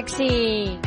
Galaxy. 0.00 0.78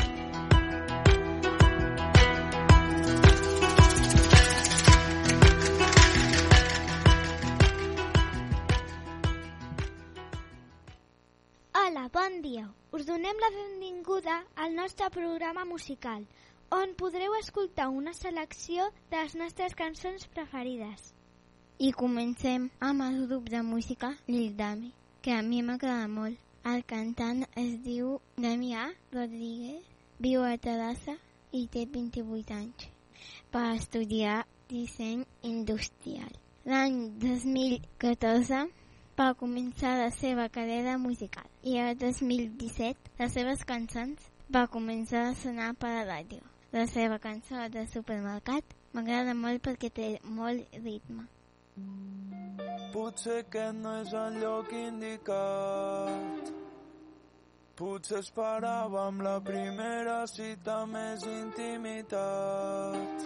Hola, 11.75 12.09
bon 12.09 12.41
dia. 12.41 12.73
Us 12.91 13.05
donem 13.05 13.37
la 13.37 13.49
benvinguda 13.53 14.43
al 14.55 14.73
nostre 14.73 15.09
programa 15.11 15.63
musical, 15.65 16.25
on 16.71 16.95
podreu 16.97 17.35
escoltar 17.37 17.89
una 17.89 18.13
selecció 18.13 18.89
de 19.11 19.21
les 19.21 19.35
nostres 19.35 19.75
cançons 19.75 20.25
preferides. 20.33 21.13
I 21.77 21.91
comencem 21.93 22.71
amb 22.79 23.05
el 23.05 23.27
grup 23.27 23.53
de 23.53 23.61
música 23.61 24.15
Lil 24.25 24.57
Dami, 24.57 24.89
que 25.21 25.37
a 25.37 25.43
mi 25.43 25.61
m'agrada 25.61 26.07
molt. 26.07 26.42
El 26.71 26.83
cantant 26.87 27.41
es 27.59 27.71
diu 27.83 28.11
Damià 28.39 28.83
Rodríguez, 29.11 29.87
viu 30.25 30.45
a 30.47 30.53
Terrassa 30.65 31.15
i 31.59 31.65
té 31.73 31.83
28 31.95 32.55
anys. 32.57 32.85
Va 33.55 33.63
estudiar 33.79 34.37
disseny 34.69 35.25
industrial. 35.49 36.31
L'any 36.71 36.95
2014 37.25 38.61
va 39.19 39.27
començar 39.43 39.91
la 40.05 40.07
seva 40.21 40.47
carrera 40.59 40.95
musical 41.09 41.51
i 41.67 41.75
el 41.83 41.99
2017 42.05 43.11
les 43.19 43.35
seves 43.35 43.67
cançons 43.73 44.31
va 44.57 44.63
començar 44.79 45.27
a 45.27 45.37
sonar 45.43 45.73
per 45.83 45.91
la 45.97 46.07
ràdio. 46.13 46.39
La 46.71 46.87
seva 46.87 47.19
cançó 47.27 47.67
de 47.75 47.83
supermercat 47.91 48.75
m'agrada 48.95 49.35
molt 49.45 49.67
perquè 49.67 49.91
té 49.99 50.11
molt 50.23 50.79
ritme. 50.79 51.27
Potser 52.93 53.39
aquest 53.41 53.77
no 53.81 53.91
és 54.01 54.11
el 54.13 54.35
lloc 54.41 54.67
indicat. 54.77 56.51
Potser 57.79 58.19
esperàvem 58.21 59.21
la 59.25 59.39
primera 59.41 60.27
cita 60.29 60.85
més 60.91 61.23
intimitat. 61.25 63.25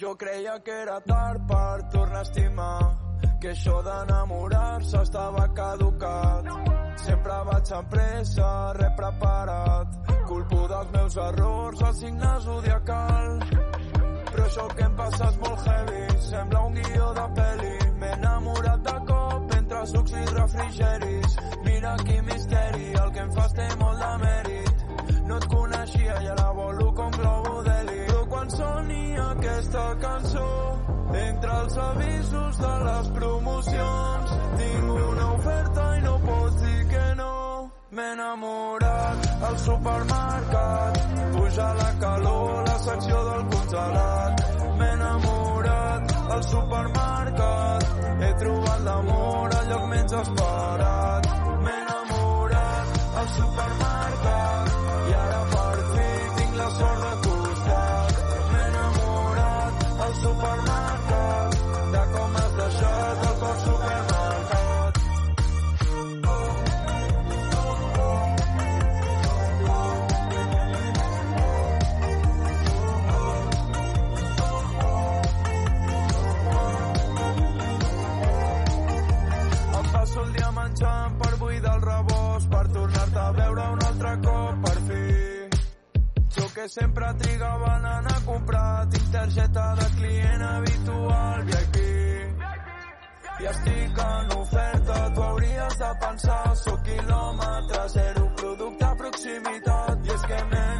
Jo 0.00 0.14
creia 0.18 0.54
que 0.66 0.74
era 0.84 1.00
tard 1.08 1.40
per 1.50 1.82
tornar 1.96 2.22
a 2.22 2.28
estimar, 2.28 2.78
que 3.42 3.50
això 3.50 3.76
d'enamorar-se 3.82 5.02
estava 5.02 5.48
caducat. 5.58 6.42
Sempre 7.02 7.42
vaig 7.50 7.74
amb 7.80 7.90
pressa, 7.90 8.48
res 8.78 8.94
preparat, 9.02 10.00
culpo 10.30 10.62
dels 10.70 10.94
meus 10.94 11.14
errors, 11.28 11.78
el 11.90 11.94
signe 12.04 12.32
zodiacal. 12.46 13.63
Però 14.34 14.44
això 14.48 14.64
que 14.74 14.82
em 14.82 14.94
passa 14.98 15.26
és 15.30 15.36
molt 15.38 15.66
heavy, 15.68 15.98
sembla 16.26 16.60
un 16.66 16.72
guió 16.74 17.10
de 17.18 17.26
pel·li. 17.36 17.74
M'he 18.00 18.08
enamorat 18.16 18.80
de 18.88 18.94
cop 19.10 19.52
entre 19.58 19.82
sucs 19.92 20.14
i 20.18 20.24
refrigeris. 20.30 21.36
Mira 21.66 21.92
quin 22.00 22.24
misteri, 22.30 22.88
el 23.02 23.12
que 23.14 23.22
em 23.22 23.30
fas 23.36 23.54
té 23.54 23.68
molt 23.82 24.02
de 24.02 24.10
mèrit. 24.24 24.82
No 25.28 25.38
et 25.38 25.46
coneixia 25.54 26.16
i 26.24 26.32
ara 26.34 26.48
volo 26.58 26.88
com 26.98 27.14
globo 27.18 27.62
d'heli. 27.68 28.00
Però 28.08 28.24
quan 28.32 28.50
soni 28.56 29.04
aquesta 29.28 29.84
cançó, 30.02 30.48
entre 31.22 31.60
els 31.60 31.78
avisos 31.86 32.58
de 32.64 32.74
les 32.88 33.12
promocions, 33.20 34.34
tinc 34.58 34.90
una 34.96 35.30
oferta 35.38 35.86
i 36.00 36.02
no 36.08 36.18
pots 36.26 36.58
dir 36.66 36.82
que 36.90 37.06
no. 37.22 37.32
M'he 37.94 38.10
enamorat 38.18 39.23
al 39.42 39.58
supermercat, 39.58 40.98
puja 41.32 41.74
la 41.74 41.90
calor, 42.00 42.68
la 42.68 42.78
secció 42.78 43.22
del 43.30 43.46
congelat. 43.52 44.44
M'he 44.78 44.90
enamorat 44.92 46.14
al 46.36 46.44
supermercat, 46.50 47.88
he 48.20 48.34
trobat 48.42 48.84
l'amor 48.90 49.56
al 49.60 49.72
lloc 49.72 49.88
menys 49.94 50.18
esperat. 50.24 51.32
M'he 51.64 51.80
enamorat 51.80 53.02
al 53.22 53.28
supermercat 53.38 53.83
que 86.54 86.68
sempre 86.68 87.12
trigava 87.14 87.78
en 87.78 87.84
anar 87.84 88.16
a 88.16 88.20
comprar, 88.20 88.86
tinc 88.88 89.10
targeta 89.10 89.64
de 89.74 89.86
client 89.96 90.42
habitual, 90.42 91.42
VIP. 91.48 91.78
I 93.42 93.48
estic 93.50 93.98
en 94.04 94.36
oferta, 94.38 94.98
tu 95.14 95.22
hauries 95.22 95.78
de 95.82 95.90
pensar, 96.04 96.56
sóc 96.62 96.84
quilòmetre 96.86 97.88
zero, 97.96 98.28
producte 98.38 98.86
a 98.86 98.94
proximitat, 99.02 100.06
i 100.06 100.14
és 100.14 100.28
que 100.30 100.40
m'he 100.52 100.73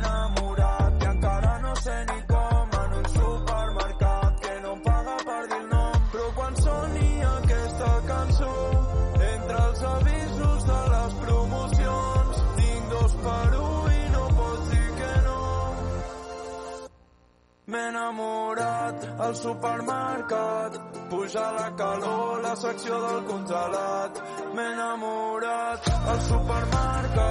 M'he 17.74 17.80
enamorat 17.90 19.04
al 19.18 19.32
supermercat, 19.34 20.76
puja 21.10 21.46
la 21.56 21.64
calor, 21.80 22.42
la 22.44 22.52
secció 22.54 23.00
del 23.04 23.24
congelat. 23.30 24.20
M'he 24.54 24.66
enamorat 24.74 25.88
al 26.12 26.20
supermercat, 26.28 27.23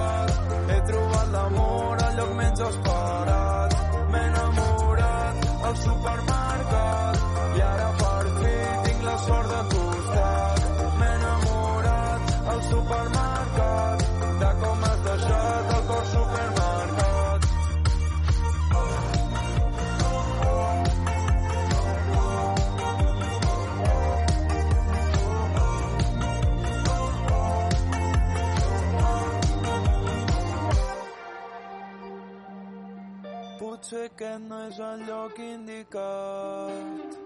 Potser 33.84 34.06
aquest 34.08 34.44
no 34.48 34.58
és 34.64 34.76
el 34.80 35.02
lloc 35.04 35.38
indicat. 35.44 37.16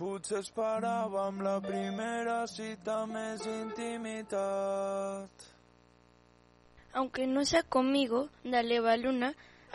Potser 0.00 0.40
esperàvem 0.42 1.36
la 1.46 1.52
primera 1.62 2.38
cita 2.50 2.96
més 3.06 3.44
intimitat. 3.46 5.44
Aunque 6.92 7.28
no 7.28 7.44
sea 7.44 7.62
conmigo, 7.76 8.24
de 8.42 8.64
Leva 8.64 8.96
Luna, 8.96 9.30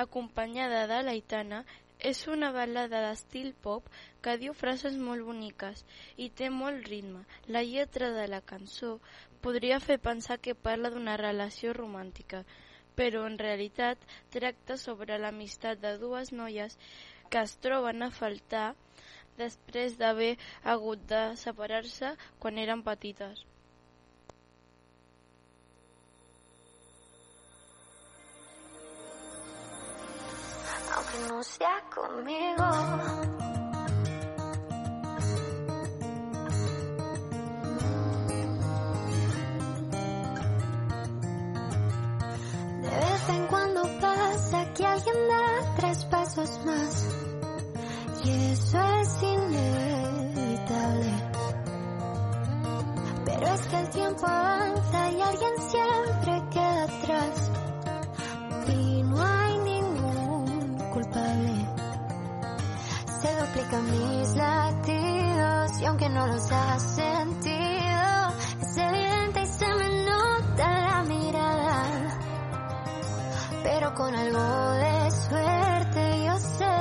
acompanyada 0.06 0.84
de 0.92 1.00
l'Aitana, 1.08 1.64
és 2.12 2.26
una 2.28 2.52
balada 2.52 3.00
d'estil 3.08 3.54
pop 3.64 3.88
que 4.22 4.36
diu 4.44 4.52
frases 4.66 5.00
molt 5.00 5.24
boniques 5.30 5.86
i 6.18 6.28
té 6.42 6.52
molt 6.52 6.92
ritme. 6.92 7.24
La 7.48 7.64
lletra 7.64 8.12
de 8.12 8.28
la 8.28 8.42
cançó 8.52 8.98
podria 9.40 9.80
fer 9.80 10.02
pensar 10.12 10.42
que 10.44 10.60
parla 10.68 10.92
d'una 10.92 11.16
relació 11.24 11.72
romàntica, 11.72 12.44
però 13.00 13.26
en 13.30 13.38
realitat 13.42 13.98
tracta 14.36 14.78
sobre 14.78 15.18
l'amistat 15.22 15.82
de 15.84 15.96
dues 16.02 16.34
noies 16.34 16.78
que 17.30 17.42
es 17.42 17.56
troben 17.66 18.06
a 18.06 18.12
faltar 18.12 18.68
després 19.38 19.98
d'haver 19.98 20.36
hagut 20.64 21.08
de 21.10 21.24
separar-se 21.46 22.14
quan 22.40 22.62
eren 22.68 22.86
petites. 22.86 23.46
aunque 30.96 31.18
no 31.28 31.44
sea 31.44 31.82
conmigo. 31.90 33.43
vez 43.28 43.36
en 43.36 43.48
cuando 43.48 43.82
pasa 44.00 44.74
que 44.74 44.86
alguien 44.86 45.16
da 45.28 45.76
tres 45.76 46.06
pasos 46.06 46.60
más. 46.66 47.08
Y 48.24 48.30
eso 48.52 48.80
es 49.02 49.24
inevitable. 49.24 51.12
Pero 53.26 53.48
es 53.48 53.68
que 53.68 53.80
el 53.80 53.90
tiempo 53.90 54.26
avanza 54.26 55.12
y 55.12 55.22
alguien 55.22 55.52
siempre 55.70 56.44
queda 56.52 56.84
atrás. 56.84 57.52
Y 58.68 59.04
no 59.04 59.22
hay 59.22 59.58
ningún 59.60 60.78
culpable. 60.94 61.68
Se 63.22 63.36
duplican 63.36 63.92
mis 63.92 64.36
latidos 64.36 65.82
y 65.82 65.86
aunque 65.86 66.10
no 66.10 66.28
los 66.28 66.52
hace 66.52 67.03
Con 73.96 74.16
algo 74.16 74.72
de 74.72 75.12
suerte 75.12 76.26
yo 76.26 76.38
sé 76.40 76.76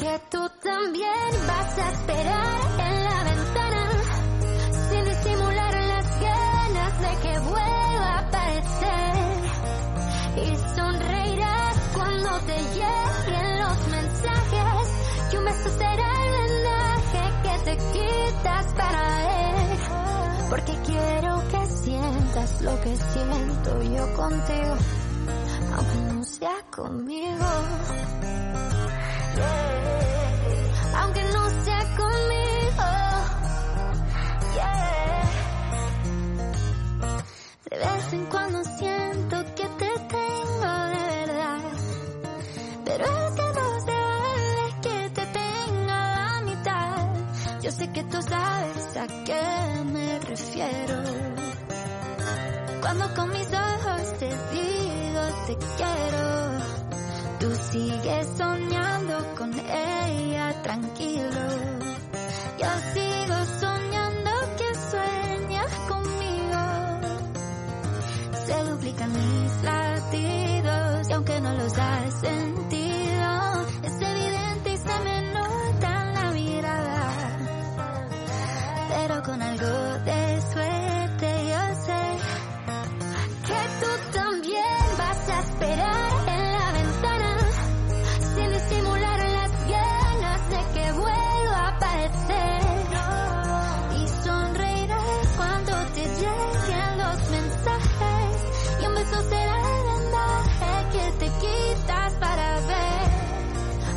que 0.00 0.20
tú 0.28 0.50
también 0.60 1.30
vas 1.46 1.78
a 1.78 1.90
esperar 1.90 2.60
en 2.78 3.04
la 3.04 3.24
ventana 3.24 3.90
sin 4.88 5.04
disimular 5.04 5.74
las 5.74 6.20
ganas 6.20 7.00
de 7.00 7.16
que 7.22 7.38
vuelva 7.38 8.14
a 8.14 8.18
aparecer. 8.18 9.14
Y 10.42 10.56
sonreirás 10.76 11.76
cuando 11.94 12.30
te 12.40 12.58
lleguen 12.74 13.58
los 13.60 13.88
mensajes 13.88 15.32
y 15.32 15.36
un 15.36 15.44
beso 15.44 15.68
será 15.78 16.24
el 16.24 16.32
vendaje 16.48 17.22
que 17.44 17.58
te 17.64 17.76
quitas 17.92 18.66
para 18.74 19.02
él. 19.52 19.78
Porque 20.50 20.74
quiero 20.84 21.42
que 21.48 21.66
sientas 21.66 22.60
lo 22.60 22.80
que 22.80 22.96
siento 22.96 23.82
yo 23.82 24.12
contigo 24.16 24.76
conmigo. 26.80 27.46
Aunque 30.96 31.22
no 31.24 31.50
sea 31.64 31.82
conmigo 31.96 32.84
Yeah. 34.54 35.22
de 37.70 37.76
vez 37.76 38.12
en 38.12 38.24
cuando 38.26 38.64
siento 38.64 39.36
que 39.56 39.66
te 39.80 39.90
tengo 40.08 40.72
de 40.94 41.02
verdad. 41.16 41.60
Pero 42.84 43.04
es 43.04 43.34
que 43.38 43.46
no 43.58 43.80
se 43.86 43.96
vale 44.10 44.66
que 44.82 45.10
te 45.10 45.26
tenga 45.26 45.98
la 46.16 46.40
mitad. 46.44 46.98
Yo 47.62 47.70
sé 47.70 47.92
que 47.92 48.02
tú 48.04 48.22
sabes 48.22 48.96
a 48.96 49.06
qué 49.24 49.84
me 49.84 50.18
refiero. 50.20 50.96
Cuando 52.80 53.14
con 53.14 53.28
mis 53.30 53.46
ojos 53.52 54.18
te 54.18 54.26
digo 54.26 55.22
te 55.46 55.56
quiero, 55.76 56.59
tú 57.72 57.78
sigues 57.78 58.26
soñando 58.36 59.34
con 59.36 59.52
ella 59.54 60.62
tranquilo. 60.62 61.40
Yo 62.58 62.68
sigo 62.94 63.36
soñando 63.60 64.30
que 64.58 64.74
sueñas 64.90 65.72
conmigo. 65.88 66.62
Se 68.46 68.64
duplican 68.70 69.12
mis 69.12 69.62
latidos 69.62 71.08
y 71.08 71.12
aunque 71.12 71.40
no 71.40 71.54
los 71.54 71.78
has 71.78 72.24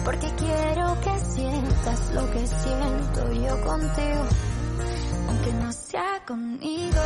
porque 0.03 0.29
quiero 0.35 1.00
que 1.01 1.19
sientas 1.19 2.13
lo 2.13 2.29
que 2.31 2.47
siento 2.47 3.31
yo 3.33 3.61
contigo 3.61 4.25
aunque 5.27 5.53
no 5.53 5.71
sea 5.71 6.23
conmigo 6.25 7.01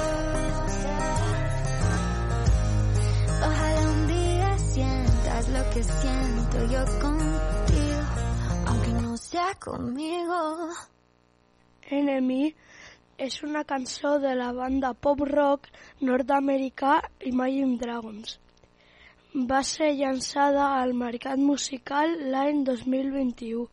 Ojalá 3.40 3.82
un 3.92 4.08
día 4.08 4.58
sientas 4.58 5.50
lo 5.50 5.70
que 5.70 5.84
siento 5.84 6.58
yo 6.72 6.84
contigo, 7.00 8.02
aunque 8.66 8.94
no 8.94 9.16
sea 9.16 9.54
conmigo. 9.64 10.70
Enemy 11.90 12.56
és 13.18 13.44
una 13.44 13.64
cançó 13.64 14.18
de 14.20 14.34
la 14.36 14.52
banda 14.54 14.94
pop-rock 14.94 15.70
nord-americà 16.02 17.12
Imagine 17.22 17.78
Dragons. 17.78 18.40
Va 19.46 19.62
ser 19.62 19.92
llançada 19.94 20.64
al 20.82 20.94
mercat 21.00 21.38
musical 21.38 22.14
l'any 22.34 22.64
2021. 22.66 23.68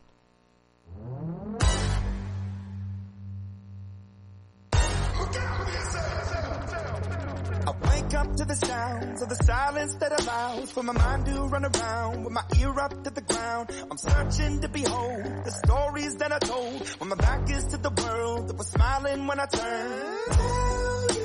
I 7.67 7.71
wake 7.81 8.13
up 8.13 8.35
to 8.35 8.45
the 8.45 8.53
sounds 8.53 9.23
of 9.23 9.29
the 9.29 9.35
silence 9.43 9.95
that 9.95 10.21
allows 10.21 10.71
for 10.71 10.83
my 10.83 10.93
mind 10.93 11.25
to 11.25 11.41
run 11.47 11.65
around 11.65 12.23
with 12.25 12.33
my 12.33 12.43
ear 12.59 12.79
up 12.79 13.03
to 13.03 13.09
the 13.09 13.21
ground. 13.21 13.71
I'm 13.89 13.97
searching 13.97 14.61
to 14.61 14.69
behold 14.69 15.23
the 15.45 15.51
stories 15.65 16.15
that 16.17 16.31
I 16.31 16.37
told 16.37 16.87
when 16.99 17.09
my 17.09 17.15
back 17.15 17.49
is 17.49 17.65
to 17.73 17.77
the 17.77 17.89
world 17.89 18.49
that 18.49 18.55
was 18.55 18.67
smiling 18.67 19.25
when 19.25 19.39
I 19.39 19.47
turned. 19.47 21.24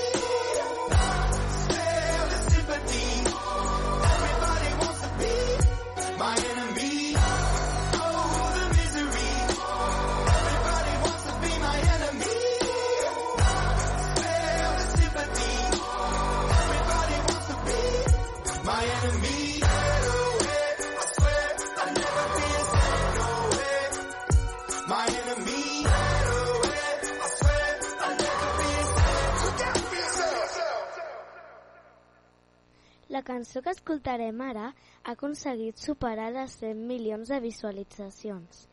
La 33.21 33.25
cançó 33.25 33.61
que 33.61 33.69
escoltarem 33.69 34.39
ara 34.41 34.69
ha 34.71 35.11
aconseguit 35.11 35.77
superar 35.77 36.31
les 36.33 36.53
100 36.57 36.79
milions 36.91 37.29
de 37.29 37.37
visualitzacions 37.43 38.63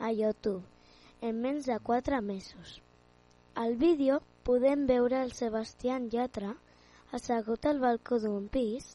a 0.00 0.08
YouTube 0.16 0.64
en 1.28 1.42
menys 1.42 1.66
de 1.68 1.76
4 1.88 2.22
mesos. 2.24 2.78
Al 3.54 3.76
vídeo 3.76 4.22
podem 4.48 4.86
veure 4.88 5.20
el 5.20 5.34
Sebastián 5.36 6.08
Yatra 6.08 6.54
assegut 7.18 7.68
al 7.68 7.82
balcó 7.84 8.16
d'un 8.22 8.48
pis 8.48 8.86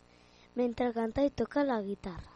mentre 0.56 0.90
canta 0.98 1.28
i 1.30 1.30
toca 1.44 1.62
la 1.62 1.78
guitarra. 1.86 2.34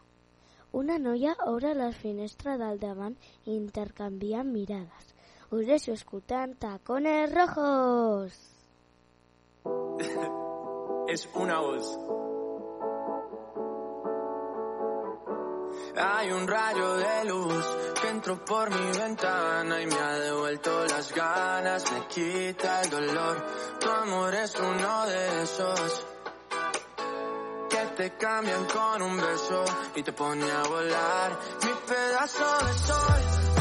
Una 0.70 1.00
noia 1.02 1.34
obre 1.50 1.74
la 1.74 1.90
finestra 1.90 2.54
del 2.62 2.78
davant 2.78 3.18
i 3.44 3.56
intercanvien 3.56 4.54
mirades. 4.54 5.10
Us 5.50 5.66
deixo 5.66 5.98
escoltant 5.98 6.54
Tacones 6.62 7.34
Rojos! 7.34 8.38
es 11.08 11.28
una 11.34 11.58
voz. 11.58 12.27
Hay 16.00 16.30
un 16.30 16.46
rayo 16.46 16.94
de 16.94 17.24
luz 17.24 17.64
que 18.00 18.08
entró 18.08 18.44
por 18.44 18.70
mi 18.70 18.98
ventana 18.98 19.82
y 19.82 19.86
me 19.86 19.96
ha 19.96 20.18
devuelto 20.18 20.86
las 20.86 21.12
ganas, 21.12 21.90
me 21.90 22.06
quita 22.06 22.82
el 22.82 22.90
dolor. 22.90 23.44
Tu 23.80 23.90
amor 23.90 24.34
es 24.34 24.54
uno 24.54 25.06
de 25.06 25.42
esos 25.42 26.06
que 27.68 27.86
te 27.96 28.16
cambian 28.16 28.64
con 28.66 29.02
un 29.02 29.16
beso 29.16 29.64
y 29.96 30.02
te 30.04 30.12
pone 30.12 30.48
a 30.48 30.62
volar. 30.62 31.38
Mi 31.64 31.72
pedazo 31.86 32.66
de 32.66 32.74
sol, 32.74 33.57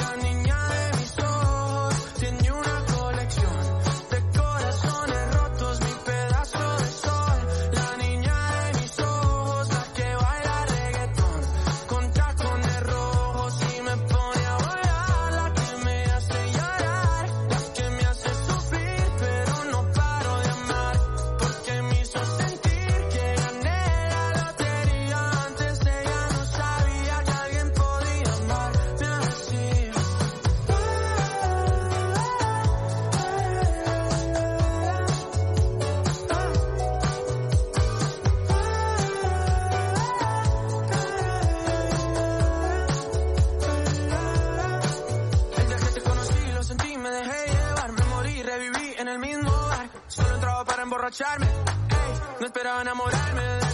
emborracharme, 50.98 51.46
ey, 51.46 52.40
no 52.40 52.46
esperaba 52.48 52.82
enamorarme 52.82 53.67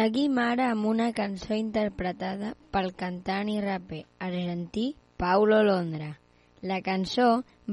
Seguim 0.00 0.38
ara 0.40 0.70
amb 0.72 0.86
una 0.88 1.06
cançó 1.12 1.52
interpretada 1.60 2.54
pel 2.72 2.86
cantant 3.00 3.48
i 3.52 3.58
raper 3.60 3.98
argentí 4.26 4.84
Paulo 5.20 5.58
Londra. 5.66 6.06
La 6.70 6.78
cançó 6.86 7.26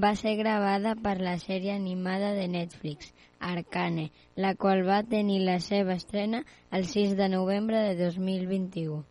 va 0.06 0.10
ser 0.22 0.34
gravada 0.36 0.92
per 1.06 1.14
la 1.22 1.38
sèrie 1.40 1.72
animada 1.72 2.34
de 2.36 2.50
Netflix, 2.52 3.14
Arcane, 3.40 4.10
la 4.36 4.52
qual 4.56 4.84
va 4.90 4.98
tenir 5.14 5.38
la 5.46 5.62
seva 5.64 5.96
estrena 5.96 6.42
el 6.80 6.84
6 6.90 7.14
de 7.16 7.30
novembre 7.32 7.84
de 7.86 7.94
2021. 8.02 9.06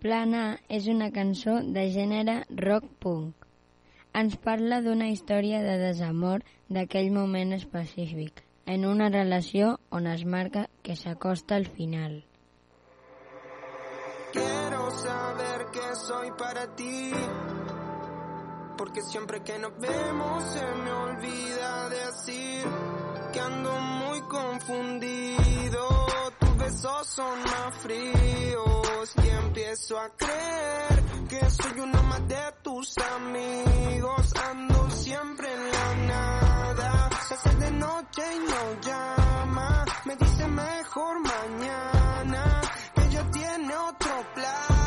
Plan 0.00 0.32
A 0.32 0.46
és 0.78 0.88
una 0.88 1.10
cançó 1.18 1.58
de 1.76 1.84
gènere 1.98 2.38
rock-punk. 2.62 3.34
ens 4.22 4.38
parla 4.48 4.80
d'una 4.80 5.10
història 5.12 5.60
de 5.66 5.76
desamor 5.84 6.48
d'aquell 6.70 7.12
moment 7.12 7.52
específic, 7.58 8.40
en 8.64 8.88
una 8.94 9.10
relació 9.10 9.76
on 9.90 10.06
es 10.06 10.24
marca 10.24 10.70
que 10.82 10.96
s'acosta 10.96 11.60
al 11.60 11.66
final. 11.66 12.22
Quiero 14.38 14.90
saber 14.90 15.66
que 15.72 15.96
soy 15.96 16.30
para 16.32 16.66
ti. 16.76 17.12
Porque 18.76 19.02
siempre 19.02 19.42
que 19.42 19.58
nos 19.58 19.76
vemos 19.78 20.44
se 20.52 20.64
me 20.64 20.92
olvida 20.92 21.88
decir 21.88 22.64
que 23.32 23.40
ando 23.40 23.72
muy 23.80 24.20
confundido. 24.22 25.88
Tus 26.38 26.56
besos 26.56 27.06
son 27.08 27.42
más 27.42 27.74
fríos 27.82 29.12
y 29.24 29.28
empiezo 29.28 29.98
a 29.98 30.08
creer 30.10 31.02
que 31.28 31.50
soy 31.50 31.80
uno 31.80 32.02
más 32.04 32.28
de 32.28 32.52
tus 32.62 32.96
amigos. 32.98 34.32
Ando 34.50 34.90
siempre 34.90 35.52
en 35.52 35.72
la 35.72 35.94
nada. 36.06 37.10
Se 37.26 37.34
hace 37.34 37.54
de 37.56 37.70
noche 37.72 38.22
y 38.36 38.38
no 38.38 38.80
llama. 38.80 39.84
Me 40.04 40.14
dice 40.16 40.46
mejor 40.46 41.20
mañana. 41.20 42.07
trop 43.98 44.24
plan. 44.34 44.77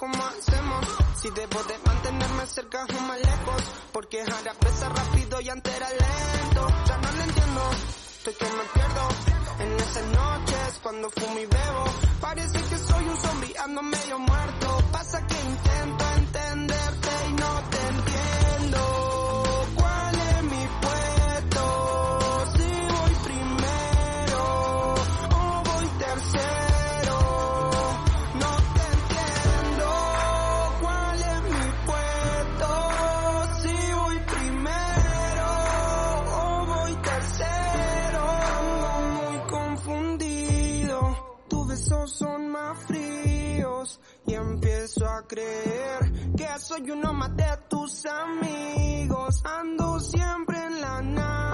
Cómo 0.00 0.16
hacemos. 0.24 0.86
Si 1.20 1.28
debo 1.30 1.62
de 1.64 1.78
mantenerme 1.84 2.46
cerca 2.46 2.86
o 2.86 3.00
más 3.02 3.20
lejos, 3.20 3.62
porque 3.92 4.22
ahora 4.22 4.54
pesa 4.58 4.88
rápido 4.88 5.40
y 5.42 5.50
antes 5.50 5.76
era 5.76 5.90
lento. 5.90 6.66
Ya 6.86 6.96
no 6.96 7.12
lo 7.12 7.22
entiendo, 7.22 7.60
estoy 8.16 8.34
que 8.34 8.44
me 8.46 8.64
pierdo 8.74 9.08
en 9.60 9.72
esas 9.78 10.06
noches 10.06 10.80
cuando 10.82 11.10
fumo 11.10 11.38
y 11.38 11.46
bebo. 11.46 11.84
Parece 12.20 12.58
que 12.62 12.78
soy 12.78 13.04
un 13.04 13.16
zombie, 13.18 13.54
ando 13.58 13.82
medio 13.82 14.18
muerto. 14.18 14.84
Pasa 14.90 15.26
que 15.26 15.34
intento 15.34 16.04
entenderte 16.16 17.08
y 17.28 17.32
no 17.34 17.70
te. 17.70 18.09
A 45.16 45.22
creer 45.26 46.12
que 46.36 46.46
soy 46.58 46.90
uno 46.90 47.12
más 47.12 47.36
de 47.36 47.56
tus 47.68 48.06
amigos. 48.06 49.42
Ando 49.44 49.98
siempre 50.00 50.58
en 50.64 50.80
la 50.80 51.02
nada. 51.02 51.49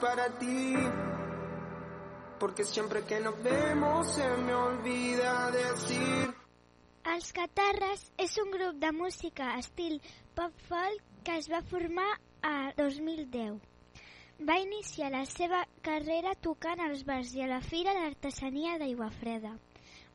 Para 0.00 0.28
ti. 0.38 0.74
Porque 2.38 2.64
siempre 2.64 3.04
que 3.04 3.20
nos 3.20 3.42
vemos 3.42 4.14
se 4.14 4.28
me 4.36 4.54
olvida 4.54 5.50
decir. 5.50 6.34
Els 7.08 7.32
Catarres 7.32 8.02
és 8.20 8.34
un 8.38 8.50
grup 8.52 8.76
de 8.82 8.90
música 8.92 9.54
estil 9.58 9.96
pop-folk 10.36 11.24
que 11.24 11.38
es 11.40 11.48
va 11.50 11.62
formar 11.70 12.10
a 12.42 12.72
2010. 12.76 13.56
Va 14.48 14.58
iniciar 14.60 15.10
la 15.10 15.24
seva 15.26 15.64
carrera 15.82 16.34
tocant 16.46 16.82
als 16.84 17.06
bars 17.08 17.32
i 17.34 17.42
a 17.42 17.48
la 17.50 17.62
Fira 17.64 17.94
d'Artesania 17.96 18.76
d'Aigua 18.78 19.08
Freda. 19.16 19.56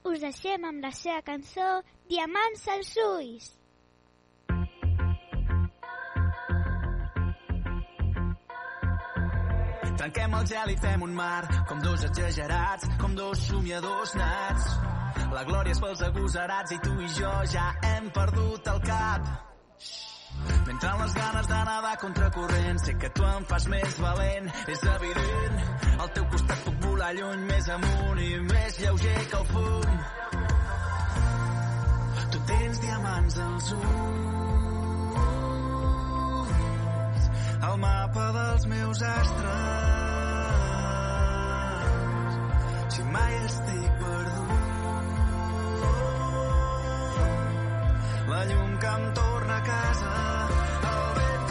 Us 0.07 0.21
deixem 0.23 0.63
amb 0.69 0.85
la 0.85 0.93
seva 0.95 1.23
cançó 1.25 1.81
Diamants 2.11 2.67
als 2.71 2.93
ulls. 3.03 3.49
Trenquem 9.97 10.33
el 10.39 10.45
gel 10.49 10.73
i 10.73 10.77
fem 10.81 11.03
un 11.05 11.13
mar, 11.15 11.43
com 11.69 11.79
dos 11.83 12.03
exagerats, 12.09 12.89
com 13.01 13.15
dos 13.15 13.45
somiadors 13.47 14.15
nats. 14.19 14.69
La 15.33 15.43
glòria 15.47 15.73
és 15.75 15.81
pels 15.81 16.01
agosarats 16.07 16.73
i 16.73 16.79
tu 16.83 16.93
i 17.01 17.09
jo 17.17 17.33
ja 17.53 17.71
hem 17.93 18.09
perdut 18.13 18.69
el 18.73 18.81
cap. 18.87 19.33
Mentre 20.65 20.91
les 20.99 21.13
ganes 21.13 21.47
de 21.47 21.59
nedar 21.69 21.97
contra 22.01 22.29
corrent, 22.31 22.79
sé 22.79 22.93
que 22.97 23.09
tu 23.09 23.25
em 23.27 23.45
fas 23.45 23.67
més 23.67 23.99
valent, 24.01 24.49
és 24.73 24.83
evident. 24.95 25.57
Al 25.99 26.11
teu 26.17 26.25
costat 26.33 26.63
puc 26.65 26.79
volar 26.87 27.11
lluny, 27.17 27.45
més 27.51 27.69
amunt 27.77 28.21
i 28.23 28.29
més 28.49 28.79
lleuger 28.81 29.19
que 29.31 29.41
el 29.41 29.47
fum. 29.53 29.91
Tu 32.33 32.41
tens 32.49 32.79
diamants 32.81 33.37
als 33.45 33.71
ulls, 33.77 34.62
el 37.73 37.79
mapa 37.79 38.31
dels 38.31 38.65
meus 38.67 39.01
astres. 39.01 39.53
Si 42.93 43.03
mai 43.13 43.33
estic 43.45 43.91
perdut, 44.01 44.51
la 48.29 48.41
llum 48.49 48.71
que 48.83 48.91
em 48.97 49.03
torna 49.21 49.55
a 49.57 49.63
casa, 49.71 50.13
el 50.91 51.09
vent 51.17 51.42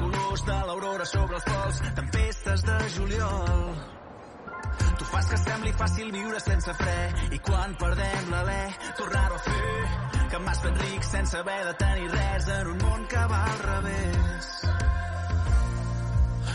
colors 0.00 0.44
de 0.48 0.58
l'aurora 0.66 1.04
sobre 1.04 1.34
els 1.38 1.46
pols, 1.52 1.80
tempestes 1.98 2.60
de 2.68 2.78
juliol. 2.96 3.74
Tu 4.98 5.04
fas 5.08 5.26
que 5.32 5.38
sembli 5.40 5.72
fàcil 5.80 6.08
viure 6.14 6.40
sense 6.44 6.72
fre 6.76 6.98
i 7.36 7.38
quan 7.46 7.70
perdem 7.80 8.30
l'alè, 8.34 8.62
tornar-ho 8.98 9.36
a 9.38 9.44
fer. 9.46 9.84
Que 10.30 10.38
m'has 10.44 10.60
fet 10.64 10.76
ric 10.84 11.02
sense 11.08 11.34
haver 11.38 11.62
de 11.68 11.74
tenir 11.80 12.08
res 12.12 12.44
en 12.56 12.66
un 12.74 12.78
món 12.84 13.06
que 13.12 13.22
va 13.32 13.40
al 13.52 13.60
revés. 13.66 14.50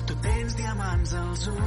Tu 0.05 0.13
tens 0.21 0.51
diamants 0.61 1.13
als 1.21 1.47
ulls, 1.51 1.65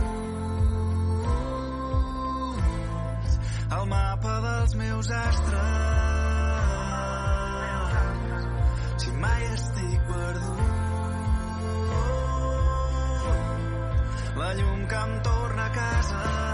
el 3.79 3.85
mapa 3.93 4.35
dels 4.47 4.73
meus 4.83 5.11
astres. 5.23 5.89
Si 9.05 9.11
mai 9.25 9.43
estic 9.53 10.01
perdut, 10.13 10.88
llum 14.55 14.87
que 14.87 14.95
em 14.95 15.21
torna 15.21 15.67
a 15.67 15.71
casa, 15.71 16.48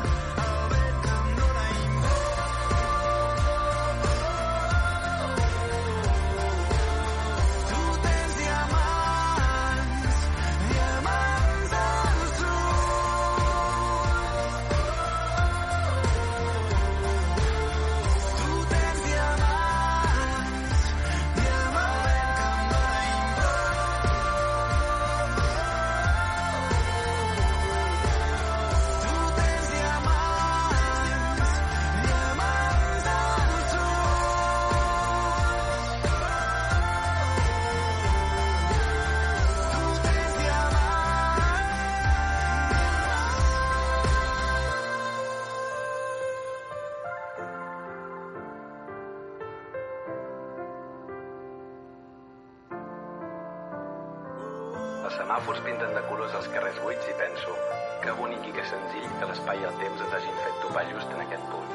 semàfors 55.34 55.64
pinten 55.66 55.90
de 55.96 56.00
colors 56.06 56.34
els 56.38 56.46
carrers 56.54 56.76
buits 56.78 57.08
i 57.10 57.14
penso 57.18 57.54
que 58.02 58.12
bonic 58.14 58.44
i 58.46 58.52
que 58.54 58.64
senzill 58.70 59.06
que 59.18 59.26
l'espai 59.26 59.58
i 59.58 59.64
el 59.66 59.78
temps 59.80 60.02
ens 60.04 60.12
hagin 60.14 60.36
fet 60.42 60.60
topar 60.62 60.84
just 60.86 61.10
en 61.10 61.22
aquest 61.24 61.48
punt. 61.50 61.72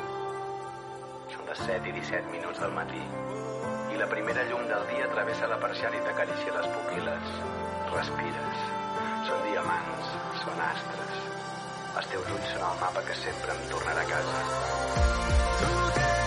Són 1.33 1.49
les 1.49 1.59
7 1.65 1.89
i 1.91 1.95
17 1.97 2.31
minuts 2.31 2.61
del 2.63 2.71
matí 2.77 3.01
i 3.91 3.99
la 3.99 4.07
primera 4.13 4.45
llum 4.47 4.63
del 4.69 4.85
dia 4.93 5.09
travessa 5.11 5.49
la 5.51 5.59
persiana 5.65 5.99
i 5.99 6.05
t'acaricia 6.05 6.55
les 6.55 6.69
pupil·les. 6.77 7.35
Respires. 7.89 8.63
Són 9.27 9.43
diamants, 9.49 10.15
són 10.45 10.63
astres. 10.69 11.19
Els 11.99 12.09
teus 12.13 12.31
ulls 12.37 12.49
són 12.53 12.63
el 12.69 12.79
mapa 12.85 13.03
que 13.11 13.19
sempre 13.25 13.57
em 13.57 13.67
tornarà 13.75 14.07
a 14.07 14.11
casa. 14.15 14.39
el 15.65 16.18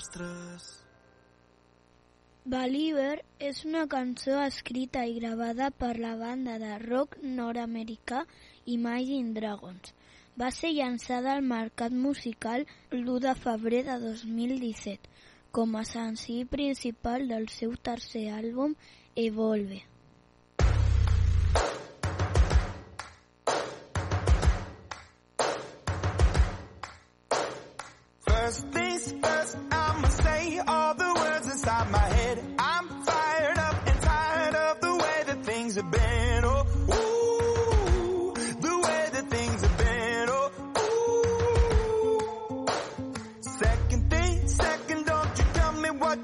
meus 0.00 0.08
astres. 0.08 0.84
Believer 2.44 3.22
és 3.38 3.64
una 3.64 3.86
cançó 3.86 4.40
escrita 4.42 5.04
i 5.04 5.18
gravada 5.20 5.70
per 5.70 5.98
la 5.98 6.16
banda 6.16 6.58
de 6.58 6.78
rock 6.78 7.18
nord-americà 7.22 8.24
Imagine 8.64 9.34
Dragons. 9.34 9.92
Va 10.36 10.50
ser 10.50 10.72
llançada 10.72 11.34
al 11.34 11.42
mercat 11.42 11.92
musical 11.92 12.64
l'1 12.90 13.20
de 13.26 13.34
febrer 13.34 13.84
de 13.84 13.98
2017 14.06 15.10
com 15.52 15.76
a 15.76 15.84
senzill 15.84 16.46
principal 16.46 17.28
del 17.28 17.48
seu 17.48 17.76
tercer 17.76 18.30
àlbum 18.32 18.74
Evolve. 19.16 19.89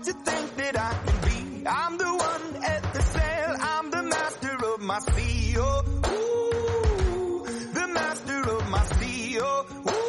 You 0.06 0.12
think 0.12 0.56
that 0.56 0.78
I 0.78 0.92
can 1.04 1.20
be. 1.26 1.66
I'm 1.66 1.98
the 1.98 2.04
one 2.04 2.62
at 2.62 2.92
the 2.94 3.02
sail, 3.02 3.56
I'm 3.60 3.90
the 3.90 4.02
master 4.04 4.56
of 4.72 4.80
my 4.82 4.98
sea. 5.00 5.54
Oh, 5.58 5.82
ooh, 6.12 7.46
the 7.74 7.88
master 7.88 8.50
of 8.50 8.68
my 8.70 8.84
sea. 8.84 9.38
Oh, 9.40 9.66
ooh. 9.88 10.06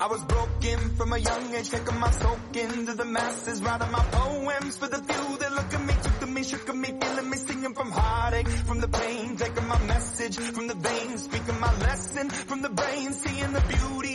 I 0.00 0.06
was 0.06 0.22
broken 0.24 0.78
from 0.96 1.12
a 1.12 1.18
young 1.18 1.54
age, 1.54 1.68
taking 1.68 2.00
my 2.00 2.10
soak 2.10 2.56
into 2.56 2.94
the 2.94 3.04
masses, 3.04 3.62
writing 3.62 3.90
my 3.90 4.04
poems 4.04 4.78
for 4.78 4.88
the 4.88 4.96
few 4.96 5.38
that 5.38 5.52
look 5.52 5.74
at 5.74 5.84
me, 5.84 5.94
took 6.02 6.20
to 6.20 6.26
me, 6.26 6.42
shook 6.42 6.66
at 6.66 6.76
me, 6.76 6.88
feeling 6.98 7.30
me, 7.30 7.36
singing 7.36 7.74
from 7.74 7.90
heartache, 7.90 8.48
from 8.48 8.80
the 8.80 8.88
pain, 8.88 9.36
taking 9.36 9.68
my 9.68 9.78
message 9.84 10.38
from 10.38 10.66
the 10.66 10.74
veins, 10.74 11.24
speaking 11.24 11.60
my 11.60 11.78
lesson 11.80 12.30
from 12.30 12.62
the 12.62 12.70
brain, 12.70 13.12
seeing 13.12 13.52
the 13.52 13.60
beauty 13.60 14.09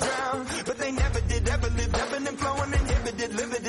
but 0.00 0.78
they 0.78 0.92
never 0.92 1.20
did. 1.20 1.48
Ever 1.48 1.70
lived, 1.70 1.96
ebbing 1.96 2.26
and 2.26 2.38
flowing, 2.38 2.72
inhibited, 2.72 3.34
limited 3.34 3.65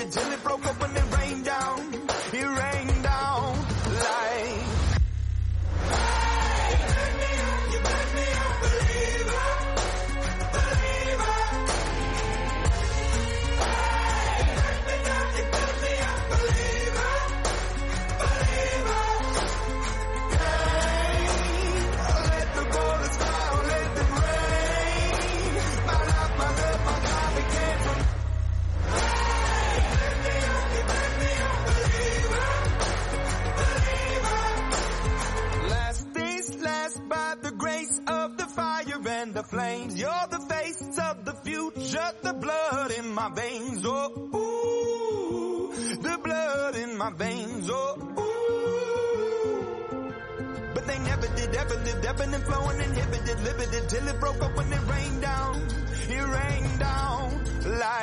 my 43.30 43.36
veins, 43.36 43.84
oh 43.86 44.12
ooh, 44.36 45.70
the 46.02 46.18
blood 46.24 46.76
in 46.76 46.98
my 46.98 47.10
veins, 47.12 47.70
oh 47.70 47.96
ooh. 48.20 50.13
But 50.74 50.88
they 50.88 51.00
never 51.00 51.28
did, 51.36 51.54
ever 51.56 51.76
lived, 51.76 52.06
ebbing 52.06 52.34
and 52.34 52.44
flowing, 52.44 52.80
inhibited, 52.80 53.40
limited, 53.44 53.90
till 53.90 54.08
it 54.08 54.20
broke 54.22 54.42
up 54.42 54.56
when 54.56 54.72
it 54.72 54.88
rained 54.88 55.22
down, 55.22 55.68
it 56.10 56.26
rained 56.26 56.80
down 56.80 57.44
like. 57.66 57.97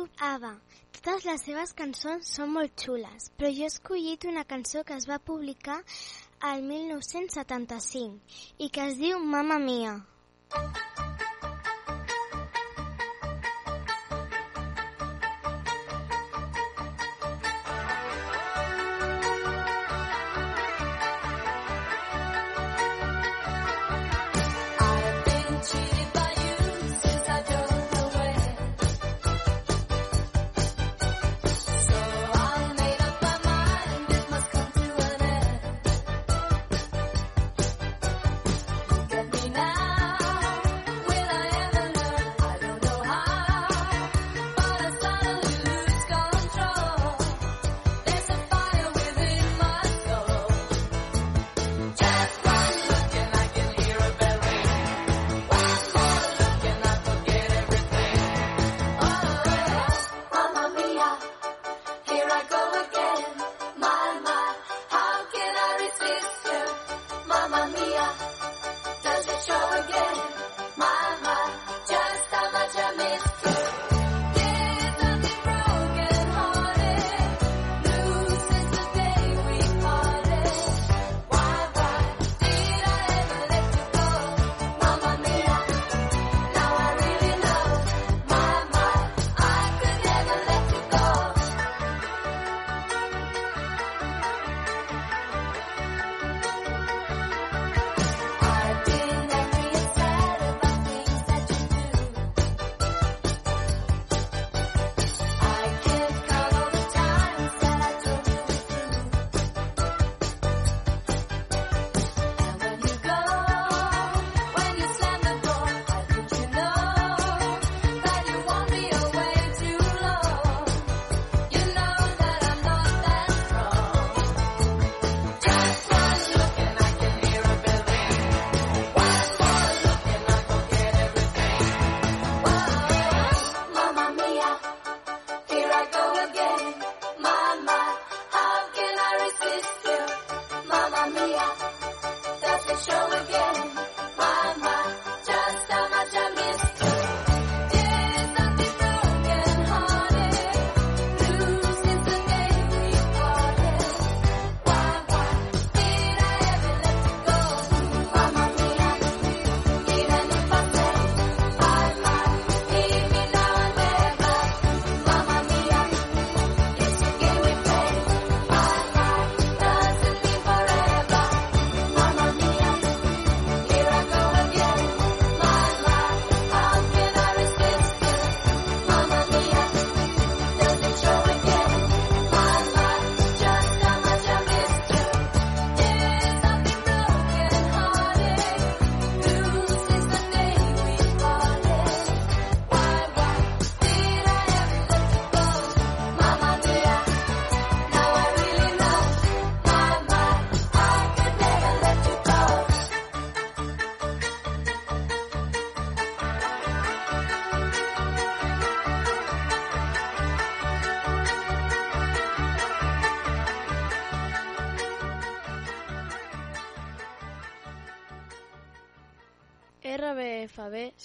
diu 0.00 0.08
Ava. 0.26 0.52
Totes 0.96 1.24
les 1.28 1.42
seves 1.46 1.72
cançons 1.80 2.30
són 2.36 2.52
molt 2.54 2.72
xules, 2.84 3.28
però 3.36 3.50
jo 3.56 3.66
he 3.66 3.70
escollit 3.72 4.24
una 4.32 4.44
cançó 4.52 4.84
que 4.84 4.96
es 4.96 5.08
va 5.10 5.20
publicar 5.30 5.78
al 6.52 6.64
1975 6.72 8.64
i 8.66 8.70
que 8.76 8.88
es 8.88 9.00
diu 9.04 9.18
Mamma 9.18 9.58
Mia. 9.66 9.98
Mamma 10.56 10.94
Mia. 11.00 11.29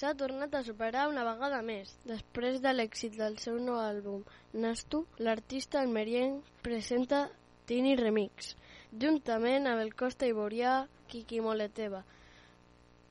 s'ha 0.05 0.13
tornat 0.13 0.53
a 0.53 0.61
superar 0.61 1.07
una 1.09 1.23
vegada 1.25 1.63
més. 1.65 1.91
Després 2.05 2.59
de 2.61 2.73
l'èxit 2.73 3.15
del 3.17 3.39
seu 3.41 3.55
nou 3.67 3.79
àlbum, 3.81 4.19
Nastu, 4.65 4.99
l'artista 5.17 5.79
almerienc 5.81 6.51
presenta 6.67 7.21
Tini 7.65 7.95
Remix, 7.97 8.51
juntament 9.05 9.65
amb 9.71 9.81
el 9.81 9.95
Costa 10.03 10.29
Iborià 10.29 10.75
Kiki 11.09 11.41
Moleteva. 11.47 12.03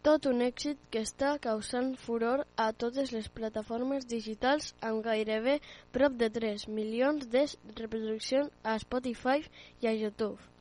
Tot 0.06 0.30
un 0.30 0.46
èxit 0.46 0.78
que 0.94 1.02
està 1.08 1.34
causant 1.48 1.90
furor 2.06 2.46
a 2.54 2.70
totes 2.86 3.10
les 3.16 3.26
plataformes 3.40 4.06
digitals 4.06 4.70
amb 4.92 5.02
gairebé 5.10 5.58
prop 5.98 6.14
de 6.24 6.30
3 6.40 6.68
milions 6.78 7.26
de 7.36 7.48
reproduccions 7.82 8.54
a 8.62 8.78
Spotify 8.86 9.40
i 9.82 9.90
a 9.90 9.98
YouTube. 9.98 10.53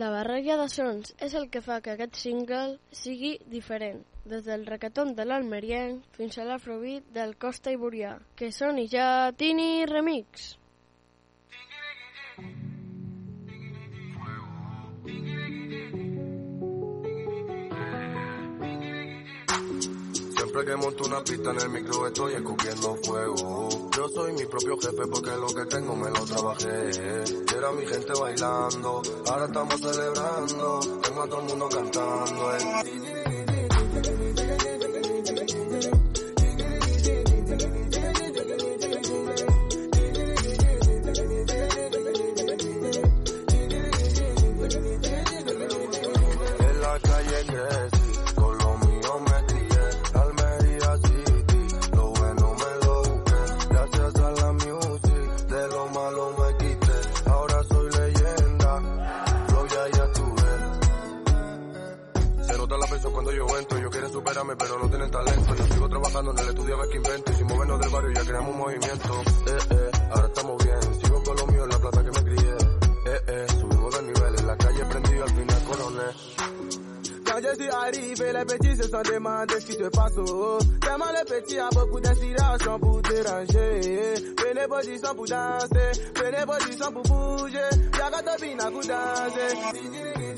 La 0.00 0.08
barreja 0.10 0.54
de 0.58 0.64
sons 0.72 1.12
és 1.24 1.34
el 1.38 1.44
que 1.54 1.60
fa 1.66 1.76
que 1.84 1.92
aquest 1.92 2.16
single 2.22 2.78
sigui 3.00 3.30
diferent, 3.52 4.00
des 4.32 4.42
del 4.48 4.66
recaton 4.72 5.14
de 5.20 5.28
l'almerienc 5.28 6.18
fins 6.18 6.40
a 6.42 6.48
l'afrobit 6.50 7.06
del 7.20 7.38
Costa 7.46 7.78
Iborià, 7.78 8.16
que 8.34 8.50
soni 8.58 8.88
ja 8.98 9.08
Tini 9.38 9.72
Remix. 9.94 10.52
Tini 11.54 11.82
Remix. 11.86 12.73
Siempre 20.54 20.72
que 20.72 20.80
monto 20.80 21.04
una 21.04 21.24
pista 21.24 21.50
en 21.50 21.60
el 21.62 21.68
micro 21.68 22.06
estoy 22.06 22.34
escupiendo 22.34 22.94
fuego. 23.02 23.90
Yo 23.96 24.08
soy 24.08 24.32
mi 24.34 24.46
propio 24.46 24.78
jefe 24.78 25.04
porque 25.10 25.30
lo 25.32 25.48
que 25.48 25.66
tengo 25.66 25.96
me 25.96 26.08
lo 26.10 26.24
trabajé. 26.24 26.90
Era 27.56 27.72
mi 27.72 27.84
gente 27.84 28.12
bailando, 28.20 29.02
ahora 29.26 29.46
estamos 29.46 29.80
celebrando. 29.80 30.80
Tengo 31.02 31.22
a 31.22 31.28
todo 31.28 31.40
el 31.40 31.46
mundo 31.48 31.68
cantando. 31.68 32.56
eh. 32.56 32.84
Superarme, 64.44 64.56
pero 64.56 64.78
no 64.78 64.88
tienen 64.90 65.10
talento. 65.10 65.54
Yo 65.54 65.66
sigo 65.74 65.88
trabajando 65.88 66.30
en 66.32 66.38
el 66.38 66.48
estudio 66.48 66.74
a 66.74 66.78
ver 66.78 66.88
qué 66.90 66.96
invento. 66.96 67.32
Y 67.32 67.34
sin 67.34 67.46
movernos 67.46 67.80
del 67.80 67.90
barrio 67.90 68.12
ya 68.12 68.24
creamos 68.24 68.50
un 68.50 68.58
movimiento. 68.58 69.22
Eh, 69.46 69.58
eh, 69.70 69.90
ahora 70.10 70.26
estamos 70.26 70.64
bien. 70.64 70.94
Sigo 71.02 71.22
con 71.22 71.36
lo 71.36 71.46
mío 71.46 71.64
en 71.64 71.70
la 71.70 71.78
plaza 71.78 72.04
que 72.04 72.10
me 72.10 72.24
crié. 72.24 72.54
Eh, 73.06 73.20
eh, 73.26 73.46
subimos 73.60 73.94
de 73.94 74.02
nivel. 74.02 74.38
En 74.38 74.46
la 74.46 74.56
calle 74.56 74.84
prendido, 74.84 75.24
al 75.24 75.30
final 75.30 75.64
coroné. 75.64 76.02
Quand 77.24 77.40
je 77.40 77.54
suis 77.54 77.70
arrivé, 77.70 78.32
les 78.32 78.44
petits 78.44 78.76
se 78.76 78.88
sont 78.88 79.02
demandé 79.02 79.60
ce 79.60 79.66
qui 79.66 79.72
se 79.72 79.88
passe. 79.88 80.18
Oh. 80.18 80.58
Tellement 80.80 81.12
les 81.12 81.24
petits 81.24 81.58
a 81.58 81.68
beaucoup 81.70 82.00
d'inspiration 82.00 82.78
pour 82.78 83.00
déranger. 83.00 84.14
Prenez 84.36 84.68
position 84.68 85.14
pour 85.14 85.26
danser, 85.26 86.02
prenez 86.14 86.44
position 86.46 86.92
pour 86.92 87.02
bouger. 87.02 87.70
Y'a 87.98 88.10
qu'à 88.10 88.22
te 88.22 88.70
pour 88.70 88.82
danser. 88.82 90.33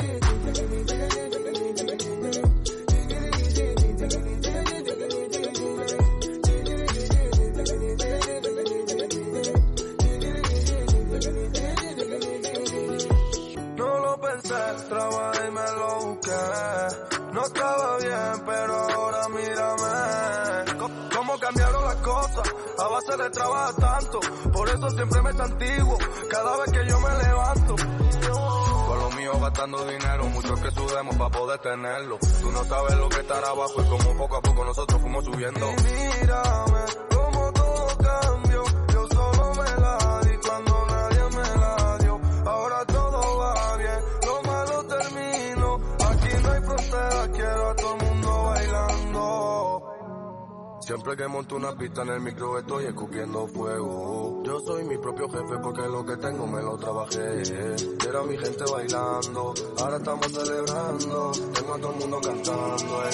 Pensé, 14.49 14.89
trabajé 14.89 15.49
y 15.49 15.51
me 15.51 15.73
lo 15.73 16.07
busqué. 16.07 17.33
No 17.33 17.45
estaba 17.45 17.99
bien, 17.99 18.45
pero 18.47 18.75
ahora 18.75 19.29
mírame. 19.29 20.89
Cómo 21.17 21.39
cambiaron 21.39 21.85
las 21.85 21.97
cosas, 21.97 22.55
a 22.79 22.89
base 22.89 23.17
de 23.17 23.31
trabajar 23.31 23.75
tanto. 23.75 24.21
Por 24.53 24.69
eso 24.69 24.91
siempre 24.91 25.23
me 25.23 25.31
antiguo, 25.31 25.99
cada 26.31 26.57
vez 26.59 26.73
que 26.73 26.87
yo 26.87 27.01
me 27.01 27.25
levanto. 27.25 27.77
Con 28.87 28.99
lo 29.01 29.11
mío 29.17 29.33
gastando 29.41 29.85
dinero, 29.85 30.27
muchos 30.27 30.61
que 30.61 30.71
sudemos 30.71 31.17
para 31.17 31.31
poder 31.31 31.59
tenerlo. 31.59 32.19
Tú 32.41 32.53
no 32.53 32.65
sabes 32.65 32.95
lo 32.95 33.09
que 33.09 33.21
estará 33.21 33.49
abajo 33.49 33.83
y 33.83 33.89
como 33.89 34.17
poco 34.17 34.37
a 34.37 34.43
poco 34.43 34.65
nosotros 34.65 35.01
fuimos 35.01 35.25
subiendo. 35.25 35.71
Y 35.71 36.21
mírame, 36.21 36.76
Siempre 50.87 51.17
que 51.17 51.27
monto 51.27 51.57
una 51.57 51.77
pista 51.77 52.03
en 52.03 52.11
el 52.11 52.21
micro 52.21 52.61
estoy 52.61 52.85
escupiendo 52.85 53.49
fuego. 53.49 54.41
Yo 54.45 54.61
soy 54.61 54.85
mi 54.85 54.97
propio 54.97 55.29
jefe 55.29 55.59
porque 55.61 55.83
lo 55.83 56.07
que 56.07 56.17
tengo 56.17 56.47
me 56.47 56.63
lo 56.63 56.79
trabajé. 56.79 57.43
Era 58.09 58.23
mi 58.23 58.39
gente 58.39 58.65
bailando, 58.71 59.53
ahora 59.81 59.97
estamos 59.97 60.33
celebrando. 60.33 61.33
Tengo 61.33 61.75
a 61.75 61.79
todo 61.81 61.91
el 61.91 61.99
mundo 61.99 62.21
cantando. 62.21 63.03
eh. 63.05 63.11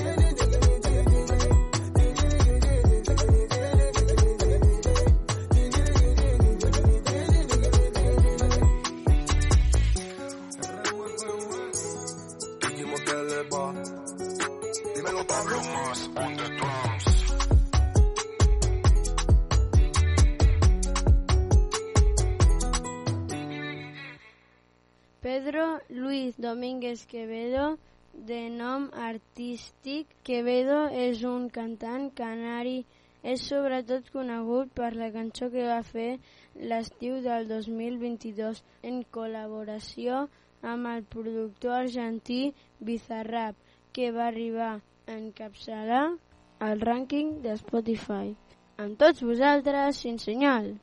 Domínguez 26.98 27.06
Quevedo, 27.06 27.78
de 28.14 28.50
nom 28.50 28.90
artístic. 28.94 30.08
Quevedo 30.24 30.88
és 30.90 31.22
un 31.24 31.50
cantant 31.50 32.10
canari. 32.18 32.86
És 33.22 33.44
sobretot 33.50 34.10
conegut 34.10 34.72
per 34.74 34.96
la 34.96 35.12
cançó 35.14 35.50
que 35.54 35.66
va 35.68 35.84
fer 35.84 36.18
l'estiu 36.72 37.20
del 37.22 37.46
2022 37.52 38.64
en 38.90 39.04
col·laboració 39.14 40.24
amb 40.74 40.90
el 40.94 41.06
productor 41.14 41.84
argentí 41.84 42.42
Bizarrap, 42.80 43.56
que 43.94 44.10
va 44.12 44.28
arribar 44.32 44.74
a 44.80 45.20
encapçalar 45.20 46.06
el 46.70 46.82
rànquing 46.82 47.42
de 47.46 47.58
Spotify. 47.62 48.34
Amb 48.82 48.98
tots 48.98 49.22
vosaltres, 49.22 50.02
sin 50.02 50.18
senyal. 50.18 50.74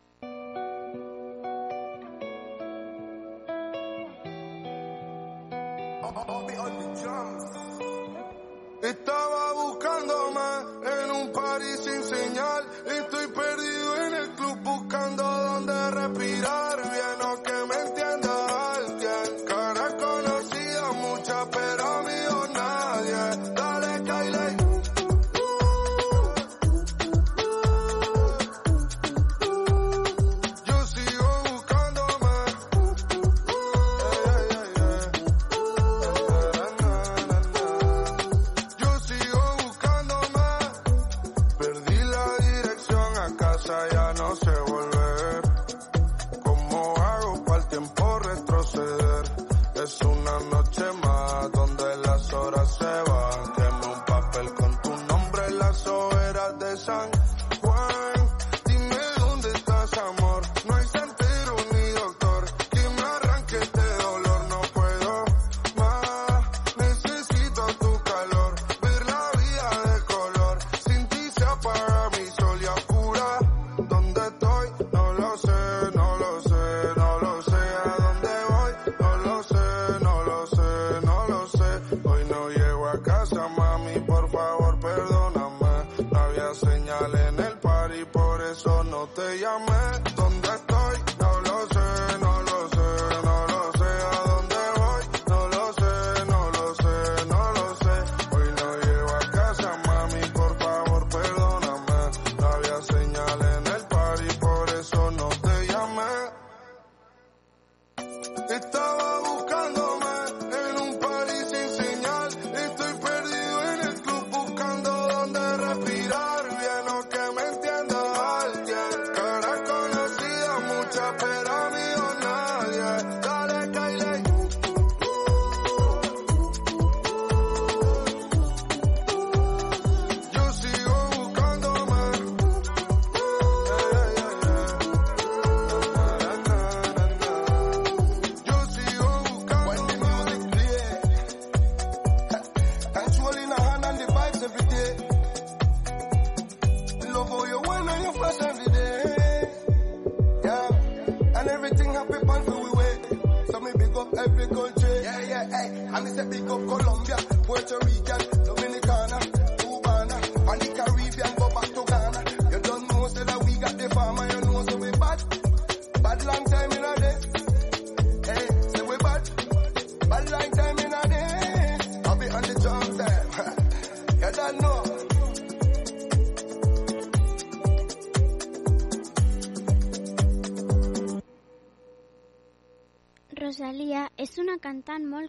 se 44.44 44.50
vuelve 44.70 45.03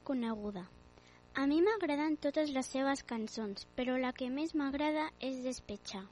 coneguda. 0.07 0.65
A 1.35 1.45
mi 1.51 1.61
m'agraden 1.65 2.15
totes 2.25 2.51
les 2.55 2.69
seves 2.71 3.01
cançons, 3.03 3.65
però 3.75 3.97
la 3.99 4.13
que 4.15 4.29
més 4.31 4.53
m'agrada 4.55 5.09
és 5.29 5.41
Despecha. 5.43 6.05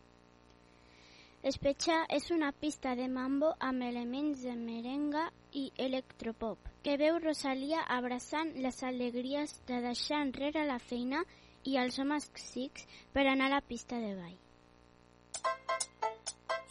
Despecha 1.43 1.95
és 2.17 2.29
una 2.31 2.51
pista 2.55 2.95
de 2.95 3.07
mambo 3.11 3.49
amb 3.69 3.83
elements 3.83 4.43
de 4.47 4.55
merenga 4.59 5.25
i 5.51 5.63
electropop, 5.85 6.69
que 6.83 6.95
veu 7.01 7.19
Rosalia 7.23 7.81
abraçant 7.97 8.53
les 8.65 8.83
alegries 8.83 9.57
de 9.67 9.81
deixar 9.87 10.21
enrere 10.23 10.63
la 10.69 10.79
feina 10.79 11.23
i 11.63 11.75
els 11.81 11.99
homes 11.99 12.29
xics 12.45 12.87
per 13.13 13.27
anar 13.27 13.51
a 13.51 13.55
la 13.57 13.61
pista 13.73 13.99
de 13.99 14.15
ball. 14.15 14.39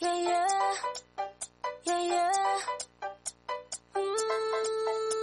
Yeah, 0.01 0.19
yeah. 0.27 0.73
Yeah, 1.85 2.03
yeah. 2.13 2.59
Mm, 3.95 5.22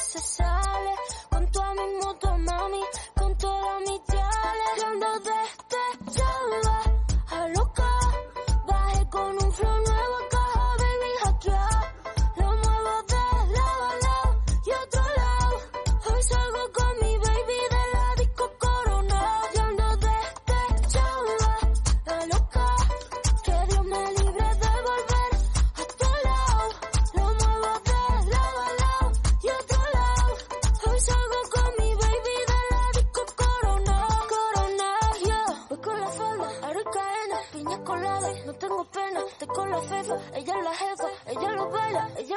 se 0.00 0.18
sale. 0.18 0.94
Con 1.30 1.50
toda 1.50 1.74
mi 1.74 1.86
moto, 2.02 2.36
mami, 2.38 2.80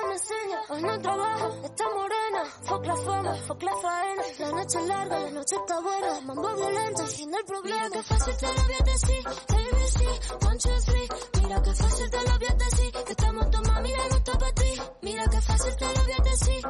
ella 0.04 0.08
me 0.08 0.14
enseña. 0.14 0.62
Hoy 0.70 0.82
no 0.82 0.99
trabaja, 1.01 1.49
está 1.64 1.84
morena. 1.89 2.43
Fuck 2.64 2.86
la 2.86 2.95
fama, 2.97 3.34
fuck 3.47 3.64
la 3.64 3.76
faena. 3.78 4.24
La 4.39 4.51
noche 4.51 4.80
es 4.80 4.88
larga, 4.88 5.20
la 5.20 5.32
noche 5.32 5.56
está 5.56 5.80
buena. 5.82 6.22
Mambo 6.22 6.56
violento, 6.56 7.08
fin 7.08 7.32
del 7.32 7.45
problema. 7.45 7.84
Mira 7.84 7.89
que 7.89 8.04
fácil 8.04 8.38
te 8.38 8.47
lo 8.47 8.64
voy 8.64 8.74
a 8.74 8.84
decir. 8.84 9.28
ABC, 9.28 10.45
one, 10.45 10.58
two, 10.58 10.82
three. 10.86 11.08
Mira 11.41 11.62
que 11.62 11.74
fácil 11.74 12.10
te 12.10 12.18
lo 12.18 12.39
voy 12.39 12.47
a 12.47 12.54
decir. 12.56 12.91
Que 12.91 13.12
estamos 13.12 13.51
tomando, 13.51 13.82
mira, 13.82 14.08
no 14.10 14.18
está 14.18 14.32
para 14.38 14.54
ti. 14.54 14.82
Mira 15.01 15.28
que 15.28 15.41
fácil 15.41 15.76
te 15.76 15.86
lo 15.86 16.04
voy 16.04 16.14
a 16.14 16.24
decir. 16.24 16.64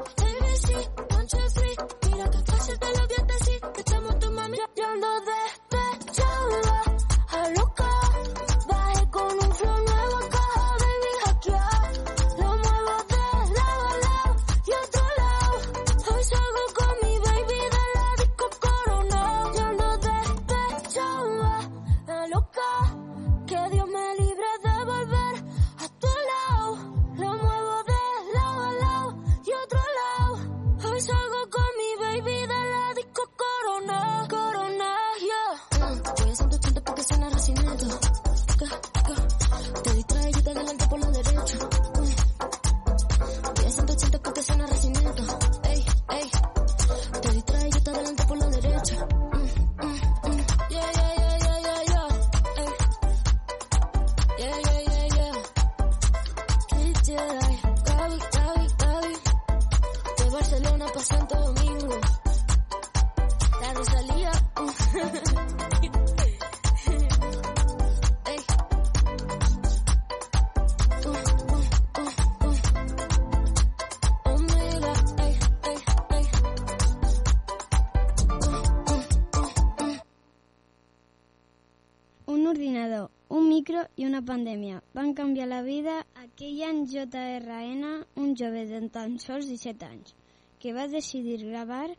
Un 88.16 88.36
jove 88.40 88.66
de 88.70 88.82
tan 88.90 89.18
sols 89.20 89.48
17 89.50 89.86
anys, 89.86 90.14
que 90.60 90.74
va 90.74 90.88
decidir 90.88 91.40
gravar 91.46 91.90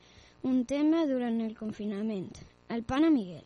un 0.42 0.64
tema 0.64 1.06
durant 1.06 1.40
el 1.40 1.56
confinament, 1.58 2.30
el 2.68 2.84
Pana 2.84 3.10
Miguel. 3.10 3.44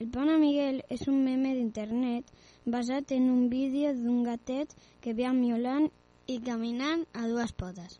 El 0.00 0.08
Pana 0.10 0.36
Miguel 0.38 0.82
és 0.90 1.06
un 1.08 1.20
meme 1.24 1.54
d'internet 1.54 2.30
basat 2.66 3.12
en 3.12 3.30
un 3.30 3.48
vídeo 3.50 3.92
d'un 3.94 4.22
gatet 4.26 4.74
que 5.00 5.14
ve 5.14 5.28
miolant 5.32 5.90
i 6.26 6.40
caminant 6.40 7.04
a 7.14 7.28
dues 7.28 7.52
potes. 7.52 7.98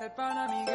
El 0.00 0.12
pana 0.14 0.46
Miguel, 0.48 0.67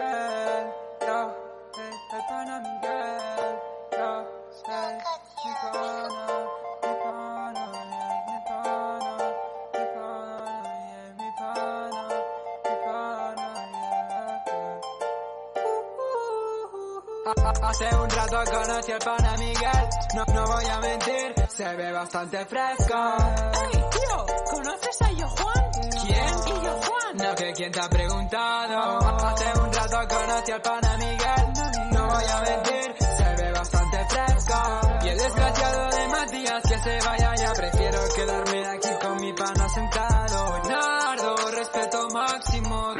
conocí 18.46 18.92
al 18.92 19.00
pana 19.00 19.38
Miguel, 19.38 19.90
no, 20.16 20.26
no 20.34 20.48
voy 20.48 20.66
a 20.66 20.80
mentir, 20.80 21.34
se 21.50 21.76
ve 21.76 21.92
bastante 21.92 22.46
fresco. 22.46 23.16
Ey, 23.64 23.84
tío, 23.92 24.26
¿conoces 24.50 25.02
a 25.02 25.12
Yo 25.12 25.28
Juan? 25.30 25.72
¿Quién? 26.04 26.58
Y 26.58 26.64
yo 26.64 26.82
Juan. 26.82 27.18
No, 27.18 27.36
que 27.36 27.54
quién 27.54 27.72
te 27.72 27.80
ha 27.80 27.90
preguntado. 27.90 29.00
Hace 29.00 29.60
un 29.60 29.74
rato 29.74 30.16
conocí 30.16 30.52
al 30.52 30.62
pana 30.62 30.98
Miguel. 30.98 31.92
No 31.92 32.08
voy 32.08 32.24
a 32.24 32.42
mentir, 32.42 32.96
se 33.00 33.44
ve 33.44 33.52
bastante 33.52 34.06
fresco. 34.10 34.54
Y 35.04 35.08
el 35.10 35.18
desgraciado 35.18 35.90
de 35.90 36.08
Matías 36.08 36.64
que 36.64 36.80
se 36.80 37.00
vaya 37.08 37.36
ya. 37.36 37.54
Prefiero 37.54 38.00
quedarme 38.16 38.66
aquí 38.68 38.90
con 39.02 39.22
mi 39.22 39.34
pana 39.34 39.70
sentado. 39.70 40.64
Nardo, 40.68 41.36
respeto 41.52 42.10
máximo. 42.10 42.94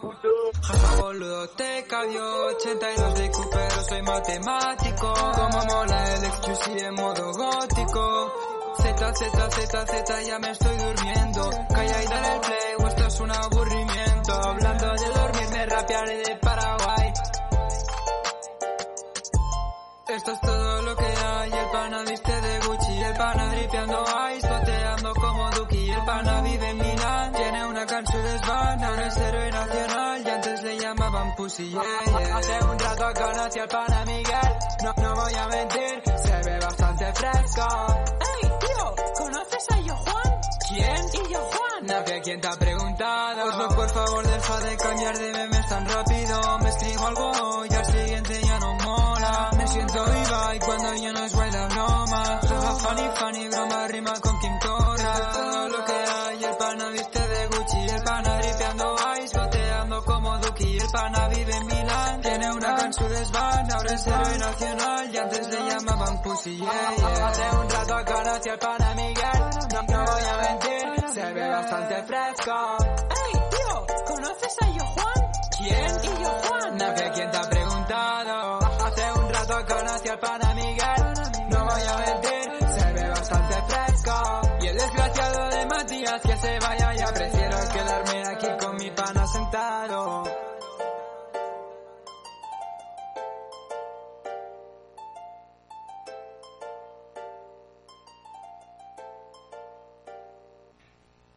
puto. 0.00 0.43
Jaja, 0.66 0.96
boludo, 0.96 1.48
te 1.50 1.84
cabió. 1.86 2.46
82 2.56 3.14
de 3.14 3.30
pero 3.52 3.82
soy 3.82 4.02
matemático. 4.02 5.14
Como 5.34 5.64
mola 5.66 6.14
el 6.14 6.24
exclusive 6.24 6.86
en 6.86 6.94
modo 6.94 7.32
gótico. 7.32 8.32
Z, 8.78 9.14
Z, 9.14 9.50
Z, 9.50 9.86
Z, 9.86 10.22
ya 10.22 10.38
me 10.38 10.50
estoy 10.50 10.76
durmiendo. 10.76 11.50
Calla 11.68 12.02
y 12.02 12.06
dale 12.06 12.34
el 12.34 12.40
play, 12.40 12.88
esto 12.88 13.06
es 13.06 13.20
un 13.20 13.30
aburrimiento. 13.30 14.32
Hablando 14.32 14.92
de 14.94 15.08
dormir, 15.08 15.48
me 15.50 15.66
rapearé 15.66 16.16
de 16.16 16.36
Paraguay. 16.36 17.12
Esto 20.06 20.30
es 20.30 20.40
todo 20.42 20.82
lo 20.82 20.96
que 20.96 21.04
hay, 21.06 21.50
el 21.50 21.70
pana 21.72 22.02
viste 22.04 22.40
de 22.40 22.58
Gucci, 22.60 23.02
el 23.02 23.16
pana 23.16 23.54
dripeando 23.54 24.04
ice, 24.36 24.48
boteando 24.48 25.14
como 25.14 25.50
Duki, 25.50 25.90
el 25.90 26.04
pana 26.04 26.40
vive 26.42 26.68
en 26.68 26.78
Milán, 26.78 27.32
tiene 27.32 27.66
una 27.66 27.86
canción 27.86 28.22
de 28.22 28.38
Svan, 28.38 28.84
ahora 28.84 29.06
es 29.06 29.16
héroe 29.16 29.50
nacional, 29.50 30.03
llamaban 31.24 31.36
Pussy, 31.36 31.70
yeah. 31.70 32.36
Hace 32.36 32.64
un 32.64 32.78
rato 32.78 33.12
conocí 33.14 33.58
al 33.58 33.68
pana 33.68 34.04
Miguel, 34.04 34.58
no, 34.82 34.94
no 34.96 35.14
voy 35.14 35.34
a 35.34 35.48
mentir, 35.48 36.02
se 36.22 36.50
ve 36.50 36.58
bastante 36.60 37.12
fresco. 37.14 37.66
¡Ey, 38.20 38.50
tío! 38.60 38.94
¿Conoces 39.16 39.66
a 39.70 39.80
Yo 39.80 39.96
Juan? 39.96 40.40
¿Quién? 40.68 41.04
¿Y 41.12 41.32
Yo 41.32 41.38
Juan? 41.38 41.86
No, 41.86 42.04
que 42.04 42.20
quién 42.22 42.40
te 42.40 42.48
ha 42.48 42.56
preguntado. 42.56 43.44
Oslo, 43.44 43.68
por 43.68 43.90
favor, 43.90 44.26
deja 44.26 44.60
de 44.60 44.76
cambiar 44.76 45.18
de 45.18 45.32
memes 45.32 45.68
tan 45.68 45.88
rápido. 45.88 46.58
Me 46.58 46.68
escribo 46.68 47.06
algo 47.06 47.66
y 47.70 47.74
al 47.74 47.86
siguiente 47.86 48.40
ya 48.42 48.58
no 48.58 48.74
mola. 48.74 49.50
Me 49.56 49.66
siento 49.68 50.04
viva 50.04 50.54
y 50.54 50.58
cuando 50.60 50.94
ya 50.94 51.12
no 51.12 51.24
es 51.24 51.34
baila 51.34 51.68
broma. 51.68 52.40
Soy 52.42 52.58
funny, 52.80 53.10
funny, 53.16 53.48
broma, 53.48 53.88
rima 53.88 54.12
con. 54.20 54.34
Esto 54.64 55.18
es 55.18 55.32
todo 55.32 55.68
lo 55.68 55.84
que 55.84 55.92
Duki. 60.54 60.78
El 60.78 60.88
pana 60.90 61.28
vive 61.28 61.56
en 61.56 61.66
Milán, 61.66 62.20
tiene 62.20 62.52
una 62.52 62.74
canción 62.74 63.08
de 63.10 63.24
Svan. 63.24 63.72
Ahora 63.72 63.94
es 63.94 64.06
héroe 64.06 64.38
nacional 64.38 65.14
y 65.14 65.16
antes 65.18 65.48
le 65.48 65.70
llamaban 65.70 66.22
Pussy, 66.22 66.56
yeah, 66.56 66.96
yeah. 66.96 67.28
Hace 67.28 67.56
un 67.56 67.70
rato 67.70 68.12
conocí 68.12 68.48
al 68.48 68.58
pana 68.58 68.94
Miguel, 68.94 69.40
no, 69.72 69.82
no 69.82 70.04
voy 70.04 70.22
a 70.22 70.36
mentir, 70.38 71.10
se 71.12 71.32
ve 71.32 71.48
bastante 71.48 72.02
fresco. 72.04 72.76
¡Ey, 73.10 73.40
tío! 73.50 73.86
¿Conoces 74.06 74.56
a 74.60 74.68
Yo 74.70 74.84
Juan? 74.84 75.32
¿Quién? 75.58 75.96
¿Y 76.02 76.22
Yo 76.22 76.28
Juan? 76.28 76.76
No, 76.76 76.94
que 76.94 77.10
quién 77.10 77.30
te 77.30 77.36
ha 77.36 77.42
preguntado. 77.42 78.58
Hace 78.86 79.12
un 79.12 79.32
rato 79.32 79.74
conocí 79.74 80.08
al 80.08 80.18
pana 80.18 80.54
Miguel, 80.54 81.14
no 81.50 81.64
voy 81.64 81.82
a 81.82 81.96
mentir, 81.98 82.68
se 82.78 82.92
ve 82.92 83.08
bastante 83.08 83.54
fresco. 83.62 84.40
Y 84.60 84.66
el 84.68 84.76
desgraciado 84.76 85.48
de 85.48 85.66
Matías 85.66 86.22
que 86.22 86.36
se 86.36 86.58
vaya 86.60 86.94
ya 86.94 87.06
prefiero 87.12 87.43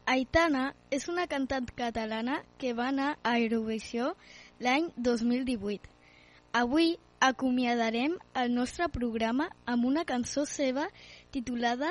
Aitana 0.08 0.70
és 0.96 1.10
una 1.12 1.26
cantant 1.28 1.66
catalana 1.76 2.38
que 2.62 2.70
va 2.76 2.86
anar 2.94 3.08
a 3.28 3.34
Eurovisió 3.42 4.14
l'any 4.64 4.86
2018. 5.08 5.90
Avui 6.56 6.94
acomiadarem 7.28 8.16
el 8.42 8.54
nostre 8.56 8.88
programa 8.88 9.50
amb 9.74 9.90
una 9.90 10.06
cançó 10.08 10.46
seva 10.48 10.86
titulada 11.36 11.90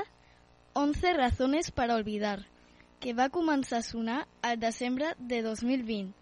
11 0.73 1.13
razones 1.19 1.71
para 1.71 1.99
olvidar, 2.01 2.39
que 3.01 3.13
va 3.13 3.29
començar 3.29 3.83
a 3.83 3.89
sonar 3.91 4.23
al 4.41 4.57
desembre 4.65 5.13
de 5.19 5.43
2020. 5.45 6.15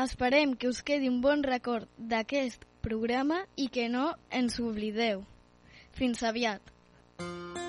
Esperem 0.00 0.56
que 0.56 0.72
us 0.72 0.80
quedi 0.80 1.12
un 1.12 1.20
bon 1.20 1.44
record 1.44 1.92
d'aquest 1.98 2.64
programa 2.80 3.44
i 3.56 3.68
que 3.68 3.90
no 3.92 4.14
ens 4.30 4.56
oblideu. 4.64 5.26
Fins 5.92 6.24
aviat. 6.24 6.72
Dices 7.20 7.63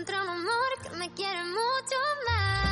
encontré 0.00 0.18
un 0.18 0.28
amor 0.30 0.70
que 0.82 0.96
me 0.96 1.10
quiere 1.12 1.44
mucho 1.44 1.96
más. 2.26 2.69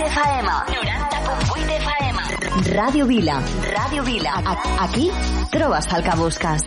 FM. 0.00 0.48
90.8 0.48 1.70
FM. 1.70 2.74
Ràdio 2.76 3.06
Vila. 3.06 3.40
Ràdio 3.74 4.02
Vila. 4.04 4.32
A- 4.44 4.84
Aquí 4.84 5.10
trobes 5.50 5.86
el 5.92 6.02
que 6.02 6.16
busques. 6.16 6.62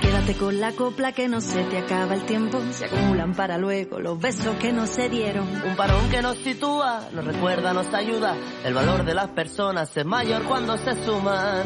Quédate 0.00 0.34
con 0.36 0.60
la 0.60 0.72
copla 0.72 1.12
que 1.12 1.28
no 1.28 1.40
se 1.40 1.64
te 1.64 1.78
acaba 1.78 2.14
el 2.14 2.24
tiempo. 2.24 2.60
Se 2.72 2.84
acumulan 2.86 3.34
para 3.34 3.58
luego 3.58 3.98
los 3.98 4.18
besos 4.18 4.54
que 4.56 4.72
no 4.72 4.86
se 4.86 5.08
dieron. 5.08 5.46
Un 5.66 5.76
parón 5.76 6.08
que 6.10 6.22
nos 6.22 6.38
sitúa, 6.38 7.08
nos 7.12 7.24
recuerda, 7.24 7.72
nos 7.72 7.92
ayuda. 7.92 8.34
El 8.64 8.74
valor 8.74 9.04
de 9.04 9.14
las 9.14 9.28
personas 9.30 9.94
es 9.96 10.06
mayor 10.06 10.44
cuando 10.44 10.76
se 10.78 10.94
suman. 11.04 11.64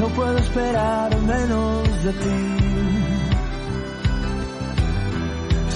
No 0.00 0.08
puedo 0.08 0.38
esperar 0.38 1.14
menos 1.20 2.04
de 2.04 2.12
ti. 2.14 2.61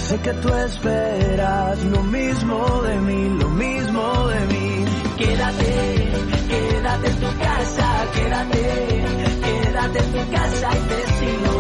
Sé 0.06 0.16
que 0.20 0.32
tú 0.34 0.48
esperas 0.54 1.84
lo 1.86 2.00
mismo 2.04 2.82
de 2.82 2.96
mí, 3.00 3.28
lo 3.40 3.48
mismo 3.50 4.28
de 4.28 4.40
mí. 4.46 4.84
Quédate, 5.18 6.12
quédate 6.48 7.08
en 7.08 7.16
tu 7.16 7.38
casa, 7.38 8.06
quédate, 8.14 9.04
quédate 9.42 9.98
en 9.98 10.12
tu 10.12 10.30
casa 10.30 10.70
y 10.76 10.80
te 10.90 11.00
sigo. 11.18 11.54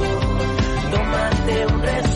Tómate 0.92 1.66
un 1.74 1.82
respiro. 1.82 2.15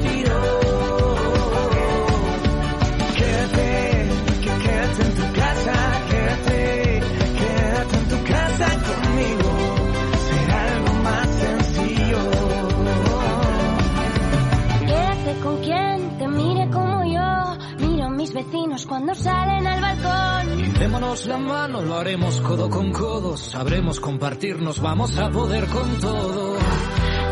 Quien 15.81 16.19
te 16.19 16.29
mire 16.29 16.71
como 16.71 17.05
yo. 17.05 17.87
Miro 17.87 18.07
a 18.07 18.11
mis 18.11 18.33
vecinos 18.33 18.87
cuando 18.87 19.15
salen 19.15 19.67
al 19.67 19.81
balcón. 19.81 20.73
Démonos 20.79 21.27
la 21.27 21.39
mano, 21.39 21.83
lo 21.83 21.95
haremos 21.97 22.41
codo 22.41 22.69
con 22.69 22.93
codo. 22.93 23.37
Sabremos 23.37 24.01
compartirnos, 24.01 24.81
vamos 24.81 25.19
a 25.19 25.31
poder 25.31 25.67
con 25.67 26.01
todo. 26.01 26.59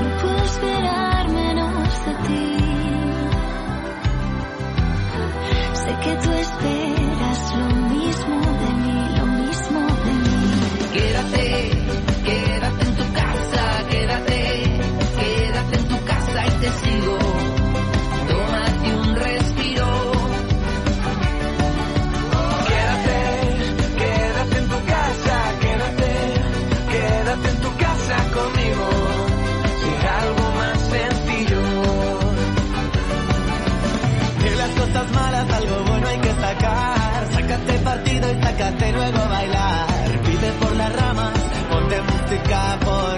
No 0.02 0.22
puedo 0.22 0.42
esperar 0.44 1.28
menos 1.28 2.06
de 2.06 2.14
ti. 2.26 2.56
Sé 5.74 5.96
que 6.02 6.16
tú 6.22 6.32
esperas 6.32 6.87
Partido 38.08 38.32
y 38.32 38.42
sácate 38.42 38.92
luego 38.92 39.18
a 39.18 39.28
bailar. 39.28 39.86
Pide 40.24 40.52
por 40.52 40.76
las 40.76 40.96
ramas, 40.96 41.32
ponte 41.70 42.00
música 42.00 42.78
por 42.82 43.17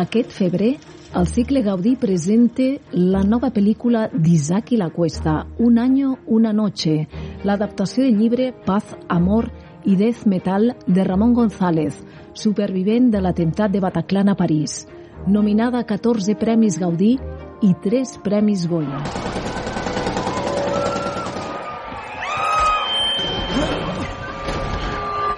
Aquest 0.00 0.30
febrer, 0.32 0.78
el 1.18 1.26
cicle 1.28 1.60
Gaudí 1.60 1.90
presenta 2.00 2.70
la 2.92 3.20
nova 3.20 3.50
pel·lícula 3.52 4.06
d'Isaac 4.14 4.72
i 4.72 4.78
la 4.80 4.88
Cuesta, 4.88 5.46
Un 5.58 5.78
año, 5.78 6.14
una 6.26 6.54
noche, 6.54 7.06
l'adaptació 7.44 8.04
del 8.04 8.16
llibre 8.16 8.54
Paz, 8.64 8.96
Amor 9.08 9.50
i 9.84 9.96
Death 10.00 10.24
Metal 10.24 10.72
de 10.86 11.04
Ramon 11.04 11.34
González, 11.34 12.00
supervivent 12.32 13.10
de 13.12 13.20
l'atemptat 13.20 13.70
de 13.70 13.80
Bataclan 13.84 14.32
a 14.32 14.36
París, 14.40 14.86
nominada 15.26 15.80
a 15.80 15.84
14 15.84 16.34
Premis 16.34 16.78
Gaudí 16.80 17.18
i 17.60 17.74
3 17.84 18.20
Premis 18.24 18.68
Goya. 18.68 19.04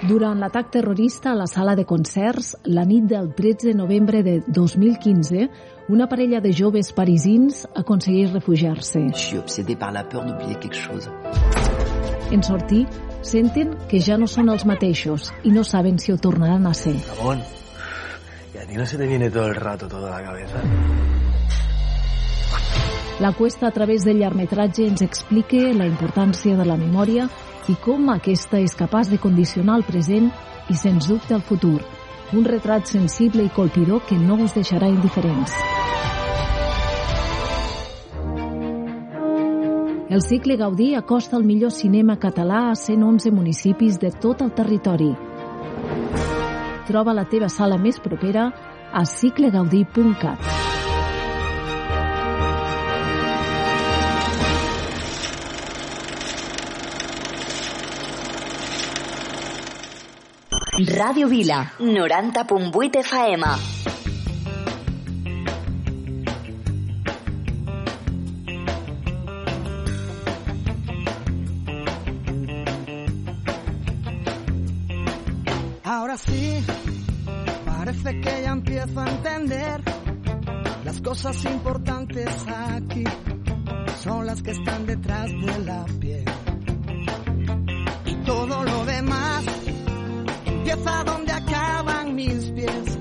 Durant 0.03 0.35
l'atac 0.35 0.67
terrorista 0.67 1.31
a 1.31 1.35
la 1.39 1.45
sala 1.47 1.77
de 1.79 1.85
concerts, 1.87 2.57
la 2.67 2.83
nit 2.83 3.05
del 3.07 3.29
13 3.37 3.69
de 3.69 3.73
novembre 3.73 4.19
de 4.21 4.41
2015, 4.47 5.45
una 5.87 6.09
parella 6.11 6.41
de 6.43 6.51
joves 6.51 6.89
parisins 6.91 7.61
aconsegueix 7.73 8.33
refugiar-se. 8.33 8.99
Je 9.13 9.21
suis 9.21 9.39
obsédé 9.39 9.77
par 9.77 9.93
la 9.93 10.03
peur 10.03 10.25
d'oublier 10.25 10.59
quelque 10.59 10.75
chose. 10.75 11.07
En 12.31 12.43
sortir, 12.43 12.85
senten 13.21 13.77
que 13.87 14.01
ja 14.03 14.17
no 14.19 14.27
són 14.27 14.51
els 14.51 14.65
mateixos 14.67 15.29
i 15.47 15.55
no 15.55 15.63
saben 15.63 15.95
si 15.99 16.11
ho 16.11 16.17
tornaran 16.17 16.67
a 16.67 16.73
ser. 16.73 16.97
Ramón, 17.15 17.39
¿y 18.53 18.57
a 18.57 18.67
ti 18.67 18.75
no 18.75 18.85
se 18.85 18.97
te 18.97 19.07
viene 19.07 19.29
todo 19.29 19.47
el 19.47 19.55
rato 19.55 19.87
todo 19.87 20.07
a 20.07 20.19
la 20.19 20.23
cabeza? 20.23 20.59
La 23.21 23.31
Cuesta, 23.31 23.67
a 23.67 23.71
través 23.71 24.03
del 24.03 24.19
llargmetratge, 24.19 24.85
ens 24.85 25.01
explica 25.01 25.71
la 25.71 25.87
importància 25.87 26.57
de 26.57 26.65
la 26.65 26.75
memòria 26.75 27.29
i 27.69 27.75
com 27.79 28.09
aquesta 28.11 28.59
és 28.59 28.75
capaç 28.75 29.09
de 29.11 29.19
condicionar 29.21 29.77
el 29.79 29.85
present 29.87 30.31
i, 30.69 30.75
sens 30.75 31.07
dubte, 31.07 31.33
el 31.35 31.41
futur. 31.41 31.79
Un 32.33 32.45
retrat 32.45 32.89
sensible 32.89 33.45
i 33.45 33.51
colpidor 33.53 34.03
que 34.07 34.17
no 34.17 34.39
us 34.43 34.55
deixarà 34.57 34.89
indiferents. 34.89 35.53
El 40.13 40.21
cicle 40.21 40.57
Gaudí 40.57 40.93
acosta 40.93 41.37
el 41.37 41.43
millor 41.43 41.71
cinema 41.71 42.19
català 42.19 42.69
a 42.69 42.75
111 42.75 43.31
municipis 43.31 43.97
de 43.99 44.11
tot 44.11 44.43
el 44.45 44.51
territori. 44.53 45.09
Troba 46.85 47.15
la 47.17 47.25
teva 47.25 47.49
sala 47.49 47.79
més 47.81 47.97
propera 48.03 48.51
a 48.93 49.05
ciclegaudí.cat. 49.09 50.92
Ràdio 60.73 61.27
Vila, 61.29 61.71
90.8 61.77 62.97
FM. 62.97 63.45
Ahora 75.83 76.17
sí, 76.17 76.65
parece 77.65 78.19
que 78.21 78.41
ya 78.41 78.51
empiezo 78.51 78.99
a 78.99 79.09
entender 79.11 79.81
las 80.83 80.99
cosas 81.01 81.45
importantes 81.45 82.27
aquí 82.47 83.03
son 84.01 84.25
las 84.25 84.41
que 84.41 84.51
están 84.51 84.87
detrás 84.87 85.29
de 85.29 85.59
la 85.65 85.85
piel. 85.99 86.25
Y 88.07 88.15
todo 88.25 88.63
lo 88.63 88.85
demás 88.85 89.52
empieza 90.63 91.03
donde 91.03 91.31
acaban 91.31 92.15
mis 92.15 92.51
pies. 92.51 92.97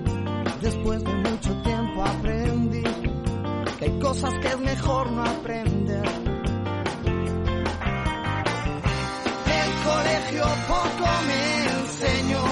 Después 0.61 1.05
de 1.05 1.13
mucho 1.13 1.63
tiempo 1.63 2.03
aprendí 2.05 2.83
que 3.79 3.85
hay 3.85 3.99
cosas 4.01 4.33
que 4.41 4.49
es 4.49 4.59
mejor 4.59 5.11
no 5.13 5.23
aprender. 5.23 6.05
El 9.61 9.71
colegio 9.89 10.45
poco 10.69 11.09
me 11.29 11.65
enseñó. 11.81 12.45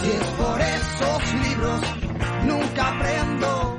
Si 0.00 0.10
es 0.10 0.26
por 0.38 0.60
esos 0.60 1.34
libros, 1.48 1.80
nunca 2.46 2.88
aprendo. 2.88 3.78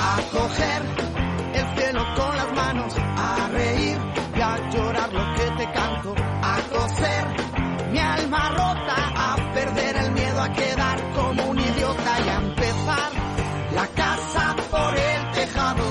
A 0.00 0.20
coger 0.32 0.82
el 1.54 1.78
cielo 1.78 2.04
con 2.16 2.36
las 2.36 2.52
manos, 2.52 2.94
a 3.16 3.48
reír 3.48 3.98
y 4.36 4.40
a 4.40 4.70
llorar 4.70 5.12
lo 5.12 5.34
que 5.34 5.53
a 8.36 9.36
perder 9.54 9.96
el 9.96 10.12
miedo 10.12 10.42
a 10.42 10.52
quedar 10.52 11.12
como 11.14 11.50
un 11.50 11.58
idiota 11.58 12.20
y 12.24 12.28
a 12.28 12.36
empezar 12.36 13.12
la 13.72 13.86
casa 13.88 14.56
por 14.70 14.96
el 14.96 15.30
tejado, 15.32 15.84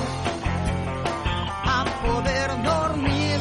a 1.66 1.86
poder 2.06 2.64
dormir 2.64 3.40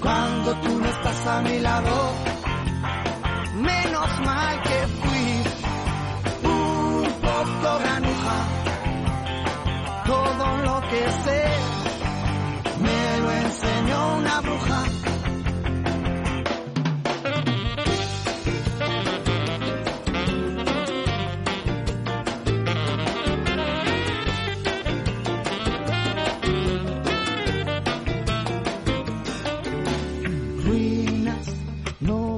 cuando 0.00 0.54
tú 0.60 0.78
no 0.78 0.86
estás 0.86 1.26
a 1.26 1.42
mi 1.42 1.58
lado. 1.60 2.12
Menos 3.54 4.20
mal 4.20 4.61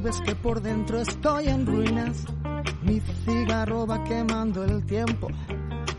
ves 0.05 0.21
que 0.21 0.35
por 0.35 0.61
dentro 0.61 1.01
estoy 1.01 1.49
en 1.49 1.65
ruinas. 1.65 2.27
Mi 2.83 3.01
cigarro 3.01 3.87
va 3.87 4.05
quemando 4.05 4.63
el 4.63 4.85
tiempo, 4.85 5.29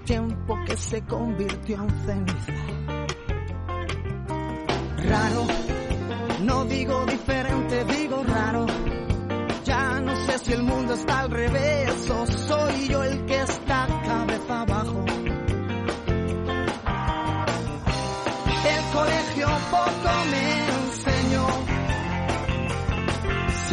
tiempo 0.05 0.55
que 0.65 0.77
se 0.77 1.01
convirtió 1.01 1.77
en 1.81 1.89
ceniza. 2.05 2.53
Raro, 5.09 5.47
no 6.43 6.65
digo 6.65 7.05
diferente, 7.07 7.83
digo 7.85 8.23
raro. 8.23 8.67
Ya 9.65 9.99
no 10.01 10.15
sé 10.27 10.37
si 10.37 10.53
el 10.53 10.61
mundo 10.61 10.93
está 10.93 11.21
al 11.21 11.31
revés 11.31 12.09
o 12.11 12.27
soy 12.27 12.87
yo 12.87 13.03
el 13.03 13.25
que 13.25 13.41
está 13.41 13.87
cabeza 13.87 14.24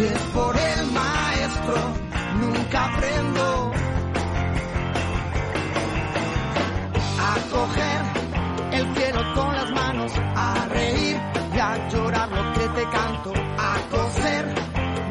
Es 0.03 0.18
por 0.34 0.57
el 0.57 0.90
maestro, 0.90 1.76
nunca 2.40 2.86
aprendo 2.86 3.70
a 7.20 7.34
coger 7.53 8.03
el 8.72 8.96
cielo 8.96 9.34
con 9.34 9.55
las 9.55 9.70
manos, 9.70 10.12
a 10.34 10.66
reír 10.70 11.16
y 11.55 11.59
a 11.59 11.88
llorar 11.88 12.28
lo 12.32 12.53
que 12.53 12.68
te 12.68 12.90
canto, 12.90 13.32
a 13.59 13.76
coser 13.92 14.55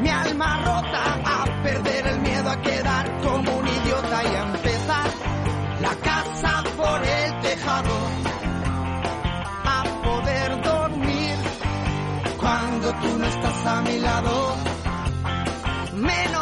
mi 0.02 0.10
alma 0.10 0.58
rota, 0.58 1.20
a 1.24 1.62
perder 1.62 2.06
el 2.08 2.20
miedo 2.20 2.50
a 2.50 2.60
quedar 2.60 3.20
como 3.22 3.56
un 3.56 3.68
idiota 3.68 4.22
y 4.24 4.34
a 4.34 4.42
empezar 4.42 5.10
la 5.80 5.94
casa 5.96 6.64
por 6.76 7.02
el 7.02 7.40
tejado, 7.40 7.94
a 9.64 9.84
poder 10.04 10.62
dormir 10.62 11.36
cuando 12.36 12.92
tú 12.92 13.18
no 13.18 13.26
estás 13.26 13.66
a 13.66 13.80
mi 13.80 13.98
lado. 13.98 14.81
Menos 16.02 16.41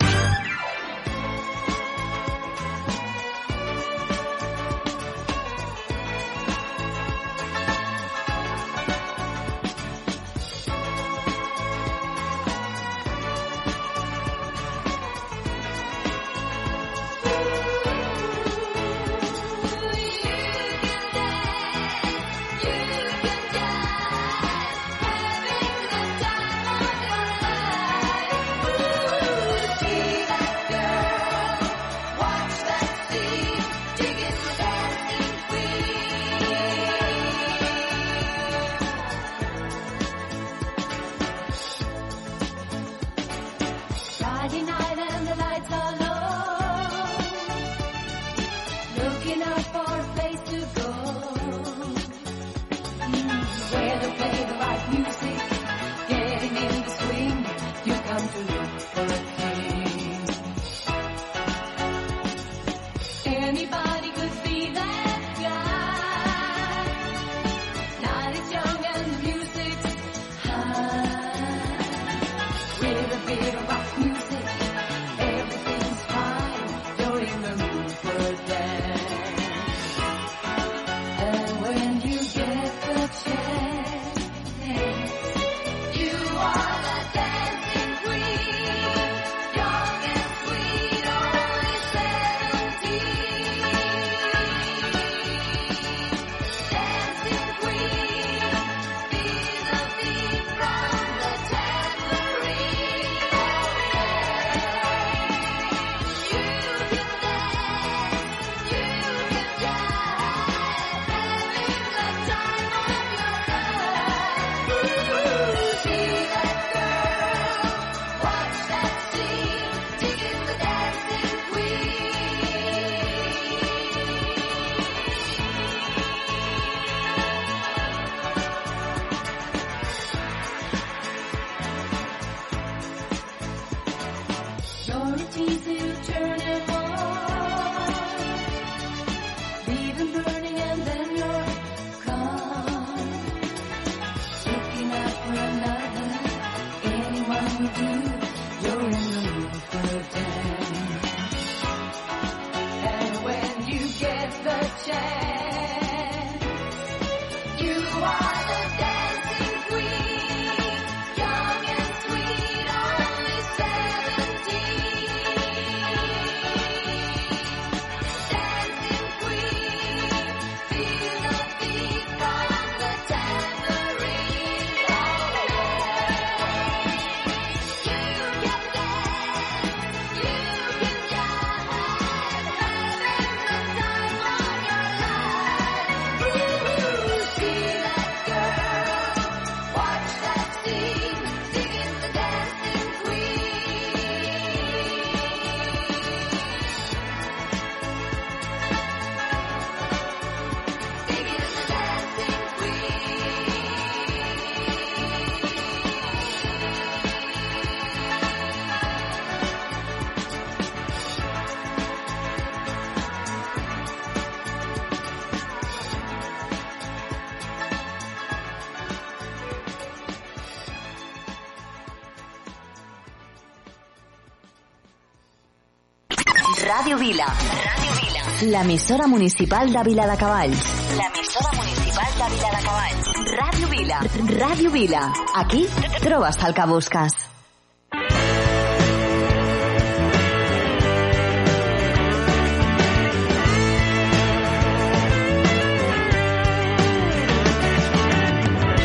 Vila. 227.01 227.25
Ràdio 227.25 227.93
Vila. 227.97 228.51
L'emissora 228.51 229.07
municipal 229.07 229.71
de 229.73 229.81
Vila 229.87 230.05
de 230.05 230.15
Cavalls. 230.21 230.65
L'emissora 230.99 231.49
municipal 231.57 232.11
de 232.19 232.27
Vila 232.33 232.49
de 232.53 232.59
Cavalls. 232.67 233.07
Ràdio 233.39 233.69
Vila. 233.71 234.01
Ràdio 234.41 234.69
Vila. 234.75 235.01
Aquí 235.41 235.63
trobes 236.03 236.37
el 236.45 236.53
que 236.53 236.65
busques. 236.69 237.17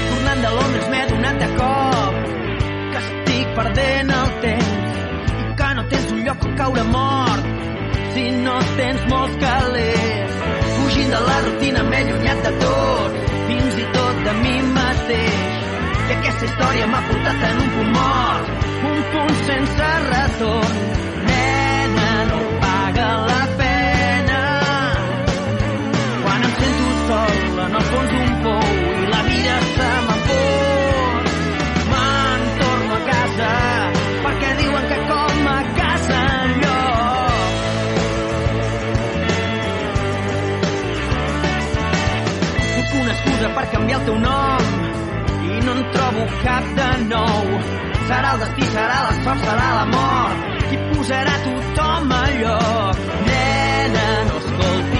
Tornant 0.08 0.40
de 0.46 0.54
Londres 0.56 0.88
m'he 0.94 1.06
donat 1.12 1.42
de 1.44 1.50
cop 1.60 2.14
que 2.94 3.04
estic 3.04 3.56
perdent 3.60 4.14
el 4.20 4.36
temps 4.46 5.02
i 5.50 5.56
que 5.60 5.74
no 5.80 5.90
tens 5.92 6.14
un 6.16 6.24
lloc 6.30 6.48
on 6.48 6.56
caure 6.62 6.92
mort 6.96 7.35
si 8.16 8.30
no 8.44 8.56
tens 8.78 9.02
molts 9.12 9.36
calés. 9.42 10.36
Fugint 10.76 11.10
de 11.14 11.20
la 11.28 11.36
rutina 11.46 11.82
m'he 11.88 11.98
allunyat 12.04 12.38
de 12.46 12.52
tot, 12.62 13.18
fins 13.48 13.76
i 13.82 13.84
tot 13.96 14.22
de 14.28 14.34
mi 14.38 14.54
mateix. 14.76 15.58
I 16.06 16.14
aquesta 16.16 16.48
història 16.48 16.86
m'ha 16.92 17.02
portat 17.10 17.44
en 17.50 17.60
un 17.64 17.68
punt 17.74 17.92
mort, 17.98 18.64
un 18.92 19.02
punt 19.12 19.36
sense 19.50 19.90
retorn. 20.06 20.80
Nena, 21.28 22.08
no 22.30 22.40
paga 22.64 23.10
la 23.28 23.42
pena 23.60 24.40
quan 26.24 26.48
em 26.48 26.58
sento 26.64 26.98
sol 27.12 27.64
en 27.68 27.80
el 27.82 27.88
fons 27.92 28.18
d'un 28.18 28.36
pou 28.48 28.76
i 29.04 29.14
la 29.14 29.24
vida 29.30 29.62
se 29.76 29.94
canviar 43.72 44.00
el 44.00 44.06
teu 44.08 44.18
nom 44.22 44.64
i 45.46 45.60
no 45.66 45.76
en 45.78 45.82
trobo 45.94 46.26
cap 46.42 46.74
de 46.80 46.90
nou. 47.12 47.54
Serà 48.06 48.34
el 48.34 48.44
destí, 48.44 48.68
serà 48.74 48.98
la 49.06 49.14
sort, 49.22 49.48
serà 49.48 49.70
la 49.80 49.86
mort 49.94 50.52
qui 50.68 50.78
posarà 50.90 51.34
tothom 51.46 52.12
a 52.12 52.22
lloc. 52.40 53.02
Nena, 53.30 54.06
no 54.28 54.38
escoltis 54.42 54.95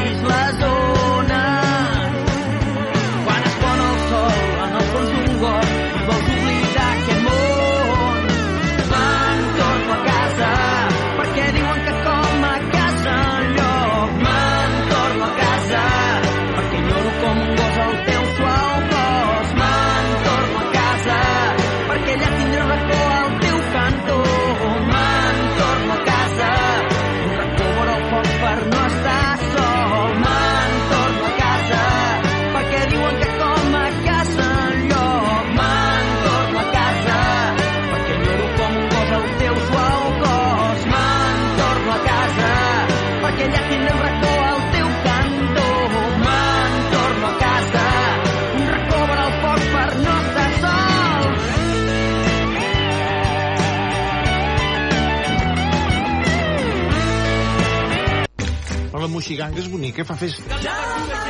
moixiganga 59.17 59.65
és 59.65 59.73
bonica, 59.73 60.05
fa 60.05 60.19
festa. 60.21 61.26